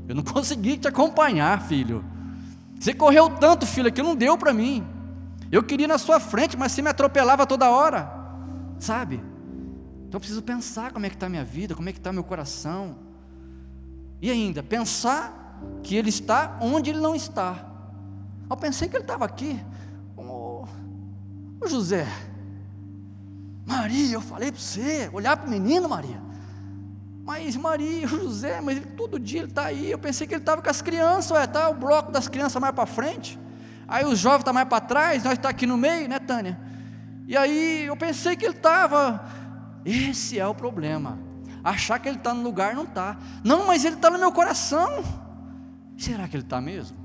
[0.06, 2.04] eu não consegui te acompanhar, filho.
[2.78, 4.86] Você correu tanto, filho, que não deu para mim.
[5.50, 8.12] Eu queria ir na sua frente, mas você me atropelava toda hora.
[8.78, 9.16] Sabe?
[9.16, 12.12] Então eu preciso pensar como é que está a minha vida, como é que está
[12.12, 12.96] meu coração.
[14.20, 17.71] E ainda, pensar que Ele está onde Ele não está.
[18.52, 19.58] Eu pensei que Ele estava aqui.
[20.16, 22.06] Ô José,
[23.64, 26.20] Maria, eu falei para você, olhar para o menino, Maria.
[27.24, 29.90] Mas Maria, José, mas ele, todo dia ele está aí.
[29.90, 32.74] Eu pensei que ele estava com as crianças, ué, tá o bloco das crianças mais
[32.74, 33.38] para frente.
[33.86, 36.58] Aí os jovens estão tá mais para trás, nós está aqui no meio, né, Tânia?
[37.28, 39.24] E aí eu pensei que ele estava
[39.84, 41.18] esse é o problema.
[41.62, 43.16] Achar que ele está no lugar não está.
[43.44, 45.04] Não, mas ele está no meu coração.
[45.96, 47.01] Será que ele está mesmo?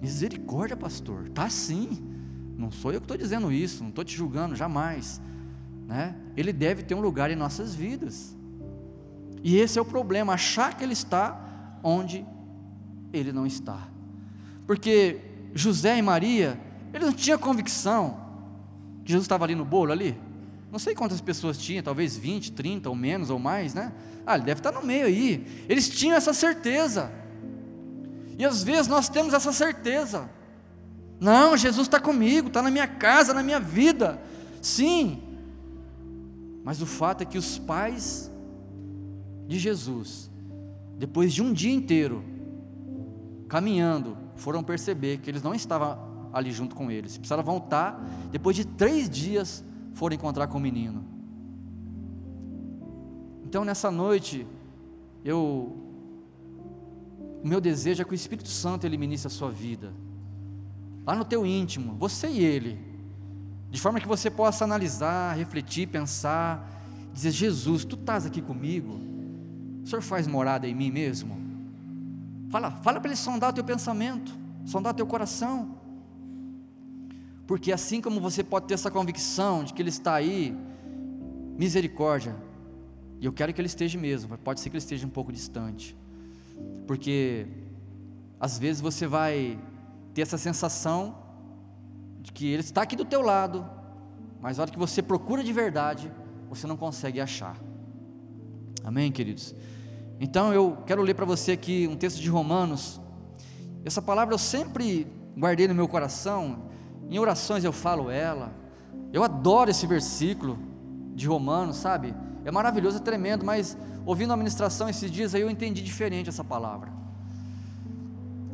[0.00, 1.26] Misericórdia, pastor.
[1.26, 2.02] Está sim.
[2.56, 3.82] Não sou eu que estou dizendo isso.
[3.82, 5.20] Não estou te julgando, jamais.
[5.86, 6.14] Né?
[6.36, 8.36] Ele deve ter um lugar em nossas vidas.
[9.42, 10.34] E esse é o problema.
[10.34, 12.24] Achar que ele está onde
[13.12, 13.88] ele não está.
[14.66, 15.18] Porque
[15.54, 16.60] José e Maria,
[16.92, 18.18] eles não tinham convicção
[19.04, 20.16] que Jesus estava ali no bolo ali.
[20.70, 23.92] Não sei quantas pessoas tinha, talvez 20, 30 ou menos ou mais, né?
[24.24, 25.64] Ah, ele deve estar no meio aí.
[25.68, 27.10] Eles tinham essa certeza.
[28.40, 30.26] E às vezes nós temos essa certeza.
[31.20, 34.18] Não, Jesus está comigo, está na minha casa, na minha vida.
[34.62, 35.22] Sim.
[36.64, 38.32] Mas o fato é que os pais
[39.46, 40.30] de Jesus,
[40.96, 42.24] depois de um dia inteiro
[43.46, 47.18] caminhando, foram perceber que eles não estavam ali junto com eles.
[47.18, 51.04] Precisaram voltar depois de três dias foram encontrar com o menino.
[53.44, 54.46] Então nessa noite,
[55.22, 55.89] eu
[57.42, 59.92] o meu desejo é que o Espírito Santo ele ministre a sua vida.
[61.06, 62.78] Lá no teu íntimo, você e ele.
[63.70, 69.00] De forma que você possa analisar, refletir, pensar, dizer: Jesus, tu estás aqui comigo?
[69.82, 71.38] O Senhor faz morada em mim mesmo?
[72.50, 74.32] Fala, fala para ele sondar o teu pensamento,
[74.66, 75.76] sondar o teu coração.
[77.46, 80.56] Porque assim como você pode ter essa convicção de que Ele está aí,
[81.58, 82.36] misericórdia,
[83.20, 85.32] e eu quero que Ele esteja mesmo, mas pode ser que Ele esteja um pouco
[85.32, 85.96] distante,
[86.86, 87.46] porque
[88.38, 89.58] às vezes você vai
[90.14, 91.14] ter essa sensação
[92.20, 93.64] de que Ele está aqui do teu lado,
[94.40, 96.10] mas na hora que você procura de verdade,
[96.48, 97.56] você não consegue achar.
[98.84, 99.54] Amém, queridos?
[100.18, 103.00] Então eu quero ler para você aqui um texto de Romanos.
[103.84, 106.70] Essa palavra eu sempre guardei no meu coração
[107.10, 108.52] em orações eu falo ela.
[109.12, 110.56] Eu adoro esse versículo
[111.12, 112.14] de Romanos, sabe?
[112.44, 113.76] É maravilhoso, é tremendo, mas
[114.06, 116.90] ouvindo a ministração esses dias aí eu entendi diferente essa palavra.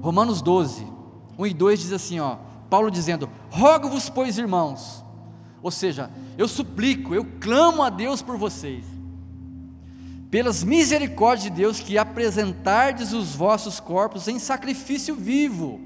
[0.01, 0.87] Romanos 12,
[1.39, 2.37] 1 e 2 diz assim, ó,
[2.69, 5.05] Paulo dizendo: "Rogo-vos, pois, irmãos".
[5.63, 8.85] Ou seja, eu suplico, eu clamo a Deus por vocês.
[10.31, 15.81] Pelas misericórdias de Deus que apresentardes os vossos corpos em sacrifício vivo.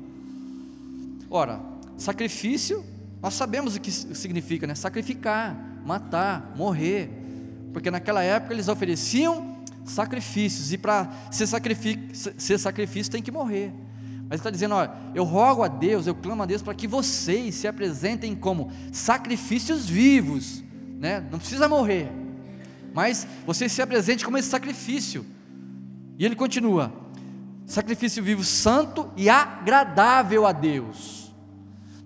[1.30, 2.82] Ora, Sacrifício,
[3.20, 4.74] nós sabemos o que significa, né?
[4.74, 7.10] Sacrificar, matar, morrer.
[7.72, 13.72] Porque naquela época eles ofereciam sacrifícios, e para ser, ser sacrifício tem que morrer.
[14.30, 16.86] Mas ele está dizendo: olha, eu rogo a Deus, eu clamo a Deus para que
[16.86, 20.62] vocês se apresentem como sacrifícios vivos,
[20.98, 21.26] né?
[21.30, 22.10] não precisa morrer,
[22.94, 25.26] mas vocês se apresentem como esse sacrifício.
[26.18, 26.92] E ele continua:
[27.66, 31.34] sacrifício vivo, santo e agradável a Deus.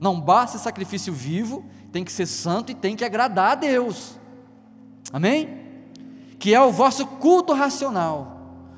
[0.01, 4.19] Não basta sacrifício vivo, tem que ser santo e tem que agradar a Deus.
[5.15, 5.65] Amém?
[6.45, 8.69] que é o vosso culto racional.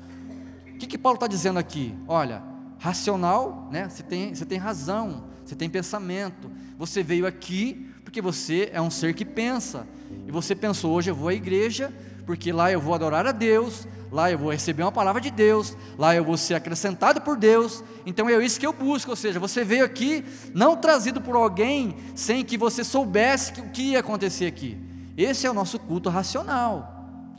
[0.73, 1.93] O que, que Paulo está dizendo aqui?
[2.07, 2.41] Olha,
[2.79, 3.89] racional, né?
[3.89, 6.49] Você tem, você tem razão, você tem pensamento.
[6.77, 9.85] Você veio aqui porque você é um ser que pensa.
[10.25, 11.93] E você pensou, hoje eu vou à igreja,
[12.25, 15.75] porque lá eu vou adorar a Deus, lá eu vou receber uma palavra de Deus,
[15.97, 19.41] lá eu vou ser acrescentado por Deus, então é isso que eu busco, ou seja,
[19.41, 20.23] você veio aqui
[20.53, 24.86] não trazido por alguém sem que você soubesse o que ia acontecer aqui.
[25.17, 26.93] Esse é o nosso culto racional.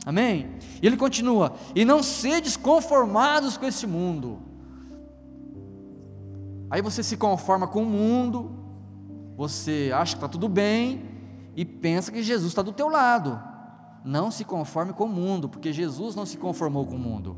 [0.05, 0.57] Amém?
[0.81, 4.39] E ele continua: "E não sedes conformados com esse mundo".
[6.69, 8.51] Aí você se conforma com o mundo,
[9.35, 11.03] você acha que está tudo bem
[11.55, 13.41] e pensa que Jesus está do teu lado.
[14.03, 17.37] Não se conforme com o mundo, porque Jesus não se conformou com o mundo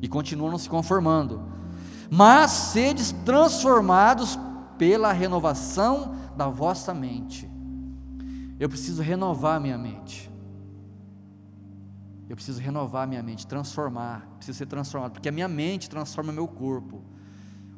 [0.00, 1.42] e continua não se conformando.
[2.10, 4.38] Mas sedes transformados
[4.78, 7.47] pela renovação da vossa mente.
[8.58, 10.30] Eu preciso renovar minha mente.
[12.28, 16.46] Eu preciso renovar minha mente, transformar, preciso ser transformado, porque a minha mente transforma meu
[16.46, 17.02] corpo.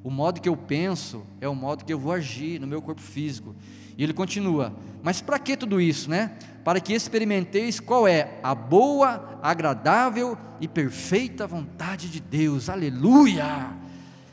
[0.02, 3.00] O modo que eu penso é o modo que eu vou agir no meu corpo
[3.00, 3.54] físico.
[3.96, 6.36] E ele continua: Mas para que tudo isso, né?
[6.64, 12.68] Para que experimenteis qual é a boa, agradável e perfeita vontade de Deus.
[12.68, 13.78] Aleluia!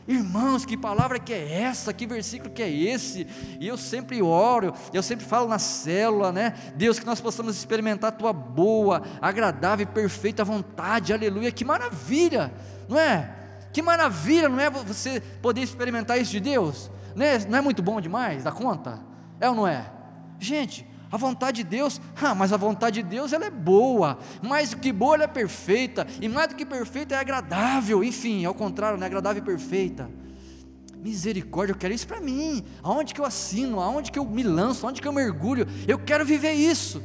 [0.08, 1.91] Irmãos, que palavra que é essa?
[1.91, 3.28] Que versículo que é esse?
[3.60, 6.54] E eu sempre oro, eu sempre falo na célula, né?
[6.76, 11.12] Deus, que nós possamos experimentar a tua boa, agradável e perfeita vontade.
[11.12, 11.52] Aleluia!
[11.52, 12.54] Que maravilha,
[12.88, 13.36] não é?
[13.74, 16.89] Que maravilha, não é você poder experimentar isso de Deus?
[17.13, 19.00] Não é, não é muito bom demais da conta?
[19.41, 19.91] É ou não é?
[20.39, 24.72] Gente, a vontade de Deus, ah, mas a vontade de Deus ela é boa, mais
[24.72, 28.54] do que boa ela é perfeita, e mais do que perfeita é agradável, enfim, ao
[28.54, 30.10] contrário, não é agradável e perfeita.
[31.02, 32.63] Misericórdia, eu quero isso para mim.
[32.82, 33.80] Aonde que eu assino?
[33.80, 34.86] Aonde que eu me lanço?
[34.86, 35.65] Aonde que eu mergulho?
[35.88, 37.02] Eu quero viver isso.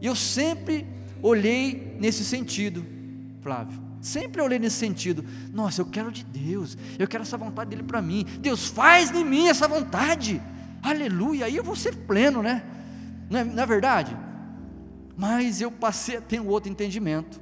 [0.00, 0.86] E eu sempre
[1.22, 2.84] olhei nesse sentido,
[3.40, 3.82] Flávio.
[4.00, 5.24] Sempre olhei nesse sentido.
[5.52, 6.76] Nossa, eu quero de Deus.
[6.98, 8.24] Eu quero essa vontade dele para mim.
[8.40, 10.40] Deus faz em mim essa vontade
[10.84, 12.62] aleluia, aí eu vou ser pleno, né?
[13.34, 14.16] Não é, não é verdade?
[15.16, 17.40] Mas eu passei a ter um outro entendimento.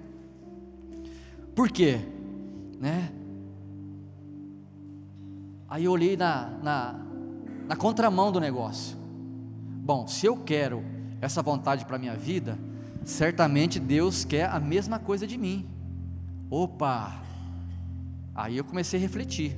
[1.54, 2.00] Por quê?
[2.80, 3.12] Né?
[5.68, 6.94] Aí eu olhei na, na,
[7.68, 8.96] na contramão do negócio.
[9.84, 10.82] Bom, se eu quero
[11.20, 12.58] essa vontade para a minha vida,
[13.04, 15.68] certamente Deus quer a mesma coisa de mim.
[16.48, 17.20] Opa!
[18.34, 19.54] Aí eu comecei a refletir.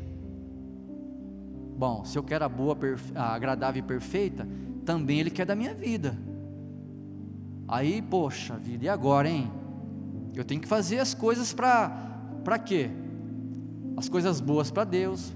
[1.79, 2.77] Bom, se eu quero a boa,
[3.14, 4.49] a agradável e perfeita,
[4.85, 6.16] também Ele quer da minha vida.
[7.66, 9.51] Aí, poxa vida, e agora, hein?
[10.35, 12.90] Eu tenho que fazer as coisas para quê?
[13.97, 15.33] As coisas boas para Deus,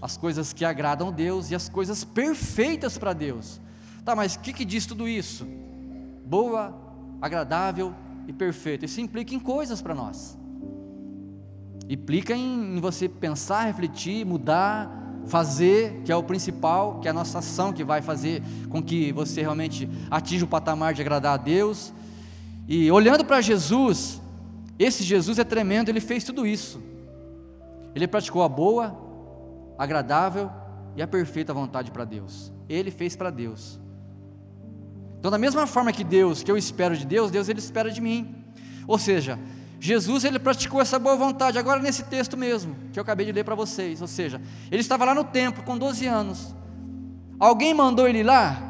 [0.00, 3.60] as coisas que agradam Deus e as coisas perfeitas para Deus.
[4.04, 5.46] Tá, mas o que, que diz tudo isso?
[6.24, 6.78] Boa,
[7.20, 7.94] agradável
[8.26, 8.84] e perfeita.
[8.84, 10.38] Isso implica em coisas para nós.
[11.88, 17.14] Implica em, em você pensar, refletir, mudar, fazer, que é o principal, que é a
[17.14, 21.36] nossa ação que vai fazer com que você realmente atinja o patamar de agradar a
[21.36, 21.92] Deus.
[22.68, 24.20] E olhando para Jesus,
[24.78, 26.82] esse Jesus é tremendo, ele fez tudo isso.
[27.94, 28.96] Ele praticou a boa,
[29.76, 30.50] agradável
[30.96, 32.52] e a perfeita vontade para Deus.
[32.68, 33.80] Ele fez para Deus.
[35.18, 38.00] Então, da mesma forma que Deus, que eu espero de Deus, Deus ele espera de
[38.00, 38.36] mim.
[38.86, 39.38] Ou seja,
[39.80, 43.44] Jesus ele praticou essa boa vontade, agora nesse texto mesmo, que eu acabei de ler
[43.44, 44.02] para vocês.
[44.02, 44.38] Ou seja,
[44.70, 46.54] ele estava lá no templo com 12 anos.
[47.38, 48.62] Alguém mandou ele lá?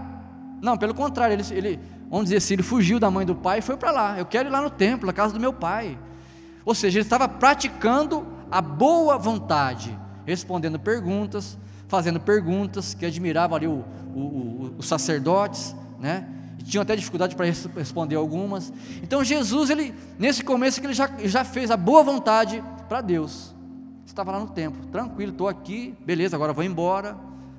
[0.62, 3.62] Não, pelo contrário, ele, ele vamos dizer assim, ele fugiu da mãe do pai e
[3.62, 4.18] foi para lá.
[4.18, 5.99] Eu quero ir lá no templo, na casa do meu pai.
[6.64, 13.66] Ou seja, ele estava praticando a boa vontade, respondendo perguntas, fazendo perguntas que admiravam ali
[13.66, 16.29] o, o, o, os sacerdotes, né?
[16.64, 18.73] Tinham até dificuldade para responder algumas.
[19.03, 23.55] Então Jesus, ele nesse começo ele já, já fez a boa vontade para Deus.
[24.05, 27.16] Estava lá no templo, tranquilo, estou aqui, beleza, agora vou embora,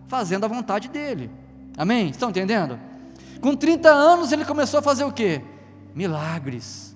[0.07, 1.31] fazendo a vontade dele.
[1.77, 2.09] Amém?
[2.09, 2.77] Estão entendendo?
[3.39, 5.41] Com 30 anos ele começou a fazer o quê?
[5.95, 6.95] Milagres,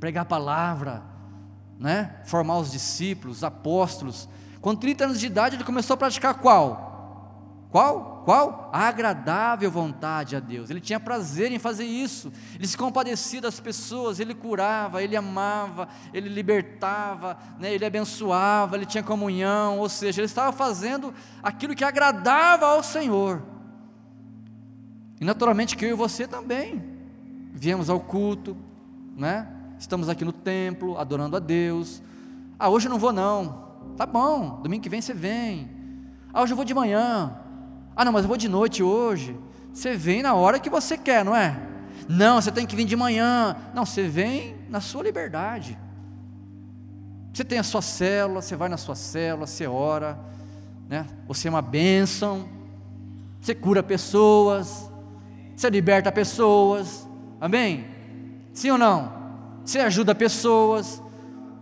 [0.00, 1.02] pregar a palavra,
[1.78, 2.16] né?
[2.24, 4.28] formar os discípulos, apóstolos.
[4.60, 6.85] Com 30 anos de idade ele começou a praticar qual?
[7.76, 8.22] Qual?
[8.24, 8.70] Qual?
[8.72, 10.70] A agradável vontade a Deus.
[10.70, 12.32] Ele tinha prazer em fazer isso.
[12.54, 17.74] Ele se compadecia das pessoas, ele curava, ele amava, ele libertava, né?
[17.74, 21.12] ele abençoava, ele tinha comunhão, ou seja, ele estava fazendo
[21.42, 23.42] aquilo que agradava ao Senhor.
[25.20, 26.82] E naturalmente que eu e você também
[27.52, 28.56] viemos ao culto,
[29.14, 29.48] né?
[29.78, 32.00] Estamos aqui no templo, adorando a Deus.
[32.58, 33.66] Ah, hoje eu não vou não.
[33.98, 35.70] Tá bom, domingo que vem você vem.
[36.32, 37.42] Ah, hoje eu vou de manhã.
[37.96, 39.34] Ah, não, mas eu vou de noite hoje.
[39.72, 41.58] Você vem na hora que você quer, não é?
[42.08, 43.56] Não, você tem que vir de manhã.
[43.74, 45.78] Não, você vem na sua liberdade.
[47.32, 50.18] Você tem a sua célula, você vai na sua célula, você ora,
[50.88, 51.06] né?
[51.26, 52.48] Você é uma bênção.
[53.46, 54.90] Você cura pessoas,
[55.54, 57.08] você liberta pessoas.
[57.40, 57.86] Amém?
[58.52, 59.12] Sim ou não?
[59.64, 61.00] Você ajuda pessoas,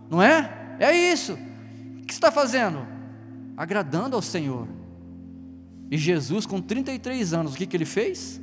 [0.09, 0.77] não é?
[0.79, 1.33] É isso.
[1.33, 2.87] O que você está fazendo?
[3.55, 4.67] Agradando ao Senhor.
[5.89, 8.41] E Jesus, com 33 anos, o que, que ele fez?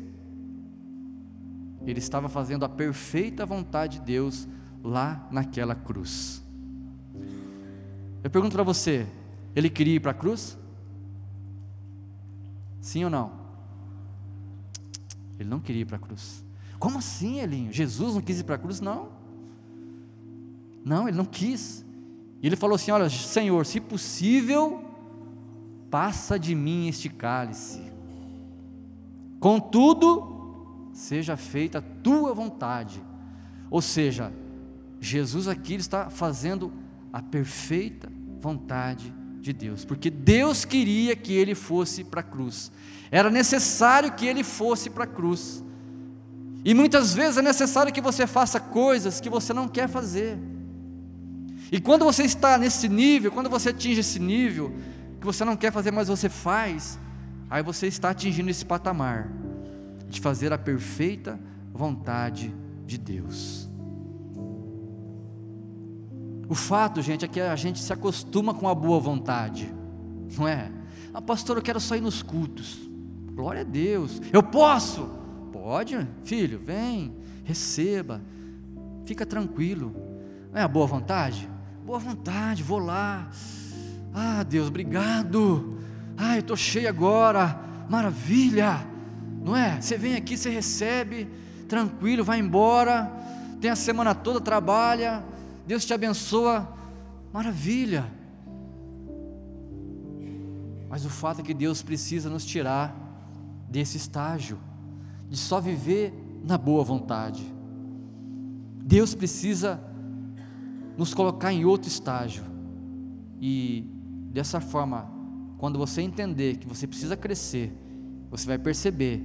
[1.85, 4.47] Ele estava fazendo a perfeita vontade de Deus
[4.83, 6.43] lá naquela cruz.
[8.23, 9.07] Eu pergunto para você:
[9.55, 10.57] ele queria ir para a cruz?
[12.81, 13.33] Sim ou não?
[15.39, 16.45] Ele não queria ir para a cruz.
[16.79, 17.73] Como assim, Elinho?
[17.73, 18.81] Jesus não quis ir para a cruz?
[18.81, 19.09] Não.
[20.85, 21.85] Não, ele não quis.
[22.41, 24.85] E ele falou assim: Olha, Senhor, se possível,
[25.93, 27.83] passa de mim este cálice.
[29.39, 33.03] Contudo, seja feita a tua vontade.
[33.71, 34.33] Ou seja,
[34.99, 36.73] Jesus aqui está fazendo
[37.13, 42.71] a perfeita vontade de Deus, porque Deus queria que ele fosse para a cruz,
[43.11, 45.63] era necessário que ele fosse para a cruz,
[46.65, 50.39] e muitas vezes é necessário que você faça coisas que você não quer fazer,
[51.73, 54.73] e quando você está nesse nível, quando você atinge esse nível,
[55.23, 56.99] que você não quer fazer, mas você faz,
[57.49, 59.31] aí você está atingindo esse patamar
[60.09, 61.39] de fazer a perfeita
[61.73, 62.53] vontade
[62.85, 63.71] de Deus.
[66.49, 69.73] O fato, gente, é que a gente se acostuma com a boa vontade,
[70.37, 70.73] não é?
[71.15, 72.81] Ah, pastor, eu quero sair nos cultos.
[73.33, 74.21] Glória a Deus.
[74.33, 75.09] Eu posso?
[75.53, 78.21] Pode, filho, vem, receba,
[79.07, 79.95] fica tranquilo.
[80.51, 81.49] Não é a boa vontade?
[81.87, 83.31] Boa vontade, vou lá.
[84.15, 85.79] Ah, Deus, obrigado.
[86.17, 87.59] Ah, eu estou cheio agora.
[87.89, 88.87] Maravilha.
[89.45, 89.81] Não é?
[89.81, 91.29] Você vem aqui, você recebe,
[91.69, 93.11] tranquilo, vai embora.
[93.61, 95.25] Tem a semana toda, trabalha,
[95.67, 96.69] Deus te abençoa,
[97.33, 98.05] maravilha.
[100.89, 102.95] Mas o fato é que Deus precisa nos tirar
[103.69, 104.59] desse estágio,
[105.31, 106.13] de só viver
[106.45, 107.43] na boa vontade.
[108.85, 109.81] Deus precisa
[110.97, 112.45] nos colocar em outro estágio.
[113.41, 113.87] E
[114.33, 115.09] dessa forma,
[115.59, 117.73] quando você entender que você precisa crescer,
[118.31, 119.25] você vai perceber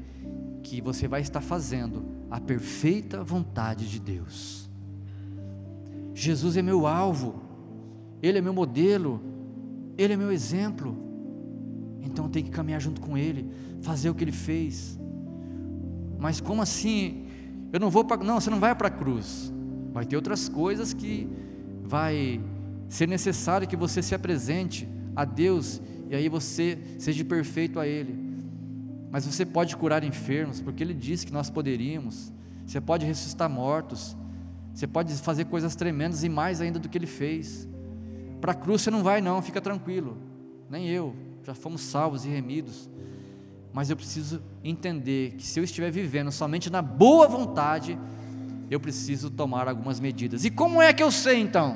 [0.62, 4.70] que você vai estar fazendo a perfeita vontade de Deus.
[6.14, 7.42] Jesus é meu alvo,
[8.22, 9.22] Ele é meu modelo,
[9.98, 10.98] Ele é meu exemplo.
[12.02, 13.50] Então tenho que caminhar junto com Ele,
[13.82, 15.00] fazer o que Ele fez.
[16.20, 17.26] Mas como assim?
[17.72, 18.24] Eu não vou para.
[18.24, 19.54] Não, você não vai para a cruz.
[19.94, 21.30] Vai ter outras coisas que
[21.84, 22.42] vai
[22.90, 28.18] ser necessário que você se apresente a Deus e aí você seja perfeito a Ele.
[29.12, 32.32] Mas você pode curar enfermos, porque Ele disse que nós poderíamos.
[32.66, 34.16] Você pode ressuscitar mortos.
[34.78, 37.68] Você pode fazer coisas tremendas e mais ainda do que ele fez.
[38.40, 40.18] Para a cruz você não vai, não, fica tranquilo.
[40.70, 42.88] Nem eu, já fomos salvos e remidos.
[43.74, 47.98] Mas eu preciso entender que se eu estiver vivendo somente na boa vontade,
[48.70, 50.46] eu preciso tomar algumas medidas.
[50.46, 51.76] E como é que eu sei então?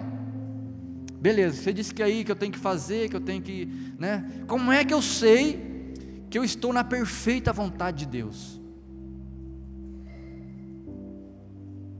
[1.21, 3.65] Beleza, você disse que aí que eu tenho que fazer, que eu tenho que,
[3.97, 4.29] né?
[4.47, 5.93] Como é que eu sei
[6.29, 8.62] que eu estou na perfeita vontade de Deus?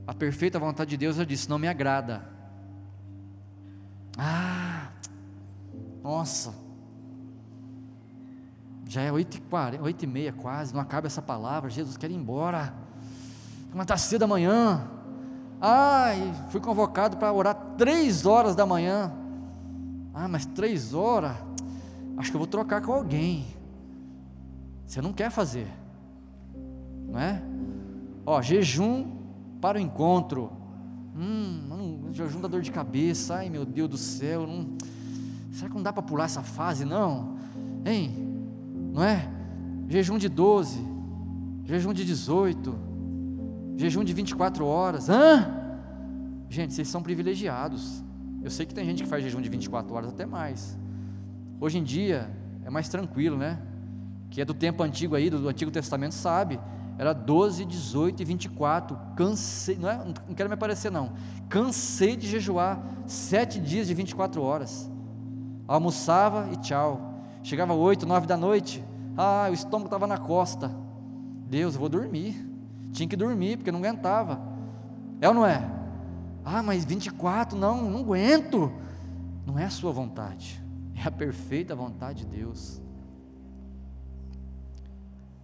[0.06, 2.22] a perfeita vontade de Deus, eu disse, não me agrada.
[4.18, 4.88] Ah,
[6.02, 6.54] nossa,
[8.86, 12.74] já é 8 e, 8 meia quase, não acaba essa palavra, Jesus quer ir embora,
[13.72, 14.86] mas está cedo da manhã,
[15.58, 19.12] ai, fui convocado para orar três horas da manhã,
[20.14, 21.36] ah, mas três horas,
[22.16, 23.46] acho que eu vou trocar com alguém,
[24.86, 25.68] você não quer fazer,
[27.08, 27.42] não é?
[28.24, 29.06] Ó, jejum
[29.60, 30.50] para o encontro.
[31.16, 33.36] Hum, um jejum da dor de cabeça.
[33.36, 34.46] Ai meu Deus do céu.
[34.46, 34.76] Não,
[35.52, 36.84] será que não dá para pular essa fase?
[36.84, 37.36] Não.
[37.84, 38.10] Hein?
[38.92, 39.28] Não é?
[39.88, 40.80] Jejum de 12.
[41.64, 42.74] Jejum de 18.
[43.76, 45.08] Jejum de 24 horas.
[45.08, 45.61] Hã?
[46.52, 48.04] Gente, vocês são privilegiados.
[48.42, 50.78] Eu sei que tem gente que faz jejum de 24 horas até mais.
[51.58, 52.30] Hoje em dia
[52.62, 53.58] é mais tranquilo, né?
[54.28, 56.60] Que é do tempo antigo aí, do Antigo Testamento, sabe
[56.98, 58.98] era 12, 18 e 24.
[59.16, 61.14] Cansei, não, é, não quero me aparecer não.
[61.48, 64.90] Cansei de jejuar sete dias de 24 horas.
[65.66, 67.14] Almoçava e tchau.
[67.42, 68.84] Chegava 8, 9 da noite.
[69.16, 70.70] Ah, o estômago estava na costa.
[71.48, 72.46] Deus, eu vou dormir.
[72.92, 74.40] Tinha que dormir, porque não aguentava.
[75.18, 75.81] É ou não é?
[76.44, 78.72] Ah, mas 24, não, não aguento.
[79.46, 80.62] Não é a sua vontade,
[80.94, 82.80] é a perfeita vontade de Deus.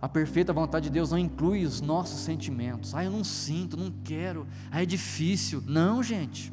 [0.00, 2.94] A perfeita vontade de Deus não inclui os nossos sentimentos.
[2.94, 4.46] Ah, eu não sinto, não quero.
[4.70, 5.60] Ah, é difícil.
[5.66, 6.52] Não, gente.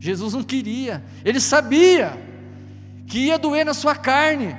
[0.00, 1.04] Jesus não queria.
[1.22, 2.12] Ele sabia
[3.06, 4.56] que ia doer na sua carne.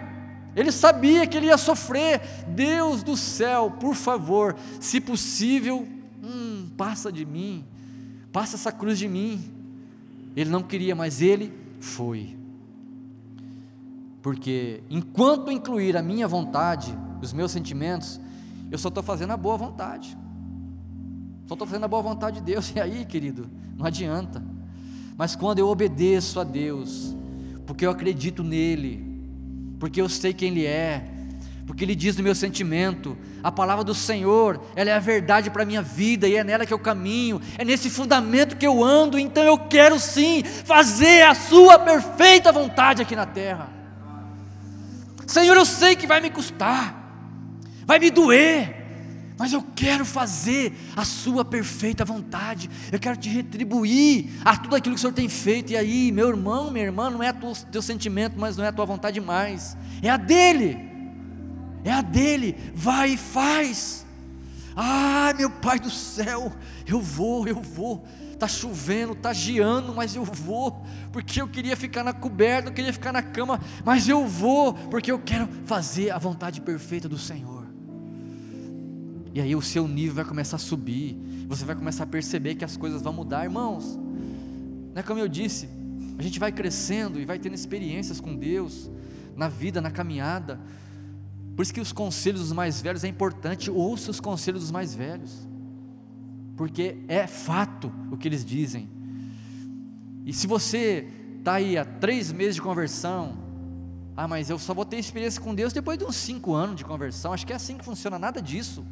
[0.55, 2.21] Ele sabia que ele ia sofrer.
[2.49, 5.87] Deus do céu, por favor, se possível,
[6.21, 7.65] hum, passa de mim.
[8.31, 9.43] Passa essa cruz de mim.
[10.35, 12.37] Ele não queria, mas ele foi.
[14.21, 18.19] Porque enquanto incluir a minha vontade, os meus sentimentos,
[18.71, 20.17] eu só estou fazendo a boa vontade.
[21.45, 22.71] Só estou fazendo a boa vontade de Deus.
[22.75, 24.43] E aí, querido, não adianta.
[25.17, 27.15] Mas quando eu obedeço a Deus,
[27.65, 29.03] porque eu acredito nele,
[29.79, 31.18] porque eu sei quem Ele é,
[31.69, 35.61] porque Ele diz no meu sentimento, a palavra do Senhor, ela é a verdade para
[35.61, 39.19] a minha vida e é nela que eu caminho, é nesse fundamento que eu ando,
[39.19, 43.69] então eu quero sim fazer a Sua perfeita vontade aqui na terra.
[45.27, 47.13] Senhor, eu sei que vai me custar,
[47.85, 48.75] vai me doer,
[49.37, 54.95] mas eu quero fazer a Sua perfeita vontade, eu quero te retribuir a tudo aquilo
[54.95, 55.71] que o Senhor tem feito.
[55.71, 58.73] E aí, meu irmão, minha irmã, não é o teu sentimento, mas não é a
[58.73, 60.89] tua vontade mais, é a dele,
[61.83, 64.05] é a dele, vai e faz.
[64.75, 66.51] Ah, meu Pai do céu,
[66.85, 68.05] eu vou, eu vou
[68.39, 72.93] está chovendo, está geando, mas eu vou, porque eu queria ficar na coberta, eu queria
[72.93, 77.67] ficar na cama, mas eu vou, porque eu quero fazer a vontade perfeita do Senhor.
[79.33, 81.17] E aí o seu nível vai começar a subir,
[81.47, 83.97] você vai começar a perceber que as coisas vão mudar, irmãos.
[84.93, 85.69] Não é como eu disse,
[86.17, 88.89] a gente vai crescendo e vai tendo experiências com Deus,
[89.35, 90.59] na vida, na caminhada.
[91.55, 94.95] Por isso que os conselhos dos mais velhos é importante, ouça os conselhos dos mais
[94.95, 95.49] velhos
[96.59, 98.89] porque é fato o que eles dizem.
[100.25, 103.37] E se você está aí há três meses de conversão,
[104.13, 106.83] ah, mas eu só vou ter experiência com Deus depois de uns cinco anos de
[106.83, 108.85] conversão, acho que é assim que funciona, nada disso.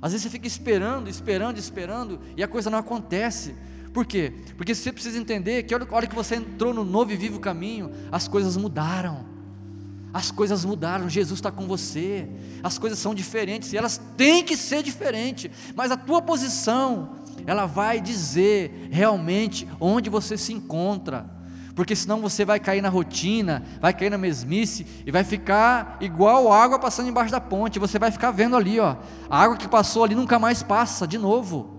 [0.00, 3.56] Às vezes você fica esperando, esperando, esperando, e a coisa não acontece.
[3.92, 4.32] Por quê?
[4.56, 7.90] Porque você precisa entender que a hora que você entrou no novo e vivo caminho,
[8.12, 9.26] as coisas mudaram.
[10.16, 12.26] As coisas mudaram, Jesus está com você.
[12.62, 15.50] As coisas são diferentes e elas têm que ser diferentes.
[15.74, 21.28] Mas a tua posição, ela vai dizer realmente onde você se encontra.
[21.74, 26.50] Porque senão você vai cair na rotina, vai cair na mesmice e vai ficar igual
[26.50, 27.78] água passando embaixo da ponte.
[27.78, 28.96] Você vai ficar vendo ali, ó,
[29.28, 31.75] a água que passou ali nunca mais passa de novo.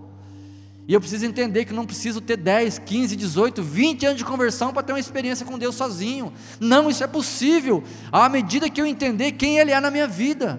[0.88, 4.72] E eu preciso entender que não preciso ter 10, 15, 18, 20 anos de conversão
[4.72, 6.32] para ter uma experiência com Deus sozinho.
[6.58, 10.58] Não, isso é possível, à medida que eu entender quem Ele é na minha vida.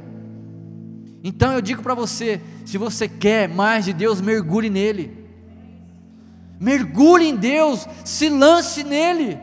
[1.24, 5.18] Então eu digo para você: se você quer mais de Deus, mergulhe nele.
[6.60, 9.40] Mergulhe em Deus, se lance nele.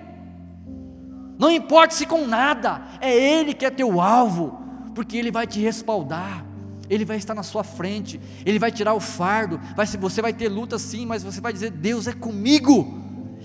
[1.36, 4.56] Não importa se com nada, é Ele que é teu alvo,
[4.94, 6.45] porque Ele vai te respaldar.
[6.88, 10.48] Ele vai estar na sua frente, Ele vai tirar o fardo, vai, você vai ter
[10.48, 12.94] luta sim, mas você vai dizer: Deus é comigo,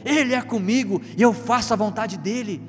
[0.05, 2.61] Ele é comigo, e eu faço a vontade dEle,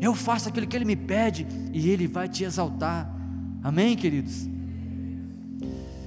[0.00, 3.12] eu faço aquilo que Ele me pede, e Ele vai te exaltar,
[3.62, 4.48] amém, queridos?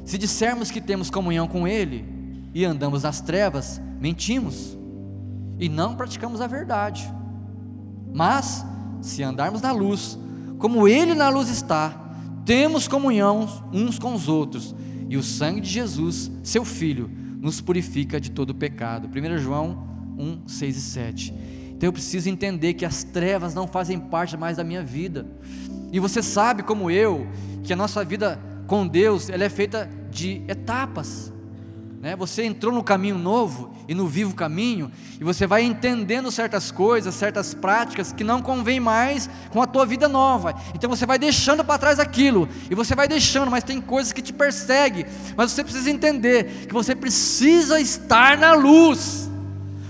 [0.05, 2.05] Se dissermos que temos comunhão com Ele
[2.53, 4.77] e andamos nas trevas, mentimos
[5.59, 7.11] e não praticamos a verdade,
[8.13, 8.65] mas
[9.01, 10.17] se andarmos na luz,
[10.57, 12.02] como Ele na luz está,
[12.45, 14.75] temos comunhão uns com os outros,
[15.09, 19.09] e o sangue de Jesus, seu Filho, nos purifica de todo pecado.
[19.09, 19.87] 1 João
[20.17, 21.33] 1, 6 e 7.
[21.75, 25.27] Então eu preciso entender que as trevas não fazem parte mais da minha vida.
[25.91, 27.27] E você sabe, como eu,
[27.63, 31.32] que a nossa vida com Deus ela é feita de etapas.
[32.03, 32.17] Né?
[32.17, 37.15] Você entrou no caminho novo e no vivo caminho, e você vai entendendo certas coisas,
[37.15, 40.53] certas práticas que não convém mais com a tua vida nova.
[40.75, 44.21] Então você vai deixando para trás aquilo, e você vai deixando, mas tem coisas que
[44.21, 45.05] te perseguem.
[45.37, 49.31] Mas você precisa entender que você precisa estar na luz,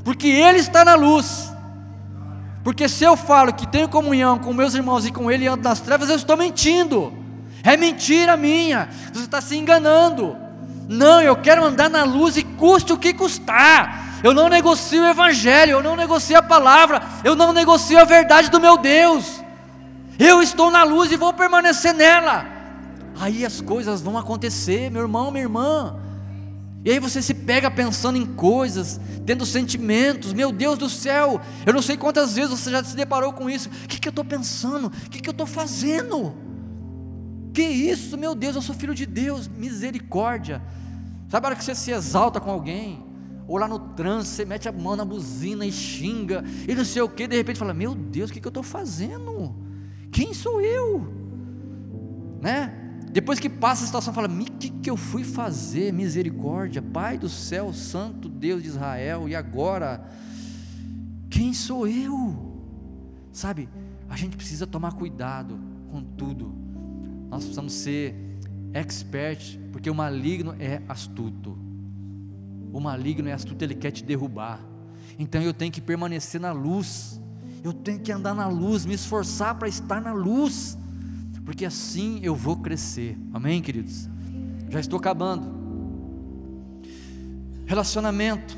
[0.04, 1.52] porque Ele está na luz.
[2.64, 5.64] Porque se eu falo que tenho comunhão com meus irmãos e com Ele e ando
[5.64, 7.12] nas trevas, eu estou mentindo.
[7.64, 8.88] É mentira minha.
[9.12, 10.43] Você está se enganando.
[10.94, 14.22] Não, eu quero andar na luz e custe o que custar.
[14.24, 18.52] Eu não negocio o Evangelho, eu não negocio a palavra, eu não negocio a verdade
[18.52, 19.42] do meu Deus.
[20.20, 22.46] Eu estou na luz e vou permanecer nela.
[23.20, 25.96] Aí as coisas vão acontecer, meu irmão, minha irmã.
[26.86, 31.74] E aí você se pega pensando em coisas, tendo sentimentos, meu Deus do céu, eu
[31.74, 33.68] não sei quantas vezes você já se deparou com isso.
[33.68, 34.88] O que, que eu estou pensando?
[34.88, 36.36] O que, que eu estou fazendo?
[37.52, 40.62] Que isso, meu Deus, eu sou filho de Deus, misericórdia.
[41.34, 43.04] Sabe a hora que você se exalta com alguém?
[43.48, 47.02] Ou lá no trânsito, você mete a mão na buzina e xinga, e não sei
[47.02, 49.56] o que, de repente fala: Meu Deus, o que, eu estou fazendo?
[50.12, 51.12] Quem sou eu?
[52.40, 53.00] Né?
[53.12, 55.92] Depois que passa a situação, fala: o que, que eu fui fazer?
[55.92, 60.08] Misericórdia, Pai do céu, Santo Deus de Israel, e agora?
[61.32, 62.62] Quem sou eu?
[63.32, 63.68] Sabe,
[64.08, 65.60] a gente precisa tomar cuidado
[65.90, 66.54] com tudo.
[67.28, 68.33] Nós precisamos ser
[68.74, 71.58] expert, porque o maligno é astuto.
[72.72, 74.60] O maligno é astuto, ele quer te derrubar.
[75.18, 77.22] Então eu tenho que permanecer na luz.
[77.64, 80.78] Eu tenho que andar na luz, me esforçar para estar na luz,
[81.46, 83.18] porque assim eu vou crescer.
[83.32, 84.10] Amém, queridos?
[84.70, 85.64] Já estou acabando.
[87.66, 88.58] Relacionamento,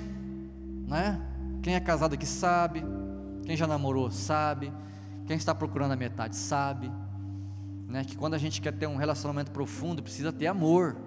[0.88, 1.22] né?
[1.62, 2.84] Quem é casado aqui sabe,
[3.44, 4.72] quem já namorou sabe,
[5.28, 6.92] quem está procurando a metade sabe,
[7.96, 8.04] né?
[8.04, 10.98] Que quando a gente quer ter um relacionamento profundo, precisa ter amor.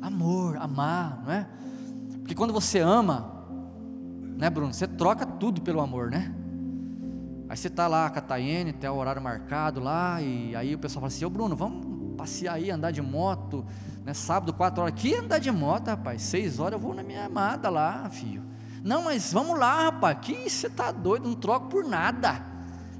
[0.00, 1.46] Amor, amar, não é?
[2.20, 3.44] Porque quando você ama,
[4.38, 4.72] né, Bruno?
[4.72, 6.34] Você troca tudo pelo amor, né?
[7.46, 11.02] Aí você tá lá a Tayene, tem o horário marcado lá, e aí o pessoal
[11.02, 13.66] fala assim: Ô Bruno, vamos passear aí, andar de moto,
[14.02, 14.14] né?
[14.14, 14.94] Sábado, quatro horas.
[14.98, 16.22] Que andar de moto, rapaz?
[16.22, 18.42] Seis horas eu vou na minha amada lá, filho.
[18.82, 20.16] Não, mas vamos lá, rapaz.
[20.22, 21.28] Que você tá doido?
[21.28, 22.49] Não troco por nada.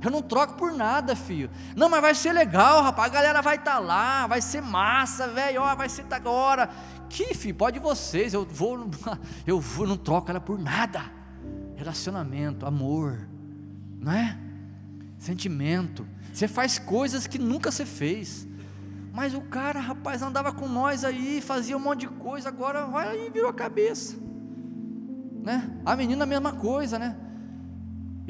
[0.03, 1.51] Eu não troco por nada, filho.
[1.77, 3.11] Não, mas vai ser legal, rapaz.
[3.11, 5.63] A galera vai estar tá lá, vai ser massa, velho.
[5.63, 6.71] Ó, vai ser tá agora.
[7.09, 8.33] Que, filho, pode vocês.
[8.33, 8.89] Eu vou,
[9.47, 11.21] eu vou, não troco ela por nada
[11.81, 13.27] relacionamento, amor,
[13.99, 14.39] não é?
[15.19, 16.07] Sentimento.
[16.31, 18.47] Você faz coisas que nunca você fez.
[19.13, 23.09] Mas o cara, rapaz, andava com nós aí, fazia um monte de coisa, agora vai
[23.09, 24.17] aí virou a cabeça.
[25.43, 25.71] Né?
[25.87, 27.17] A menina a mesma coisa, né?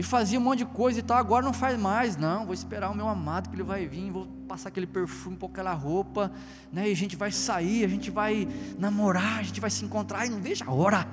[0.01, 2.47] E fazia um monte de coisa e tal, agora não faz mais, não.
[2.47, 5.75] Vou esperar o meu amado que ele vai vir, vou passar aquele perfume, pôr aquela
[5.75, 6.33] roupa,
[6.73, 6.89] né?
[6.89, 8.49] E a gente vai sair, a gente vai
[8.79, 11.07] namorar, a gente vai se encontrar, e não veja a hora.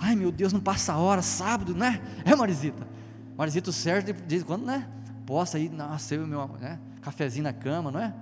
[0.00, 1.98] Ai meu Deus, não passa a hora, sábado, né?
[2.26, 2.86] É Marisita.
[3.38, 4.86] Marisita, o Sérgio, de quando, né?
[5.24, 5.72] Possa aí,
[6.10, 6.78] eu e meu né?
[7.00, 8.12] cafezinho na cama, não é?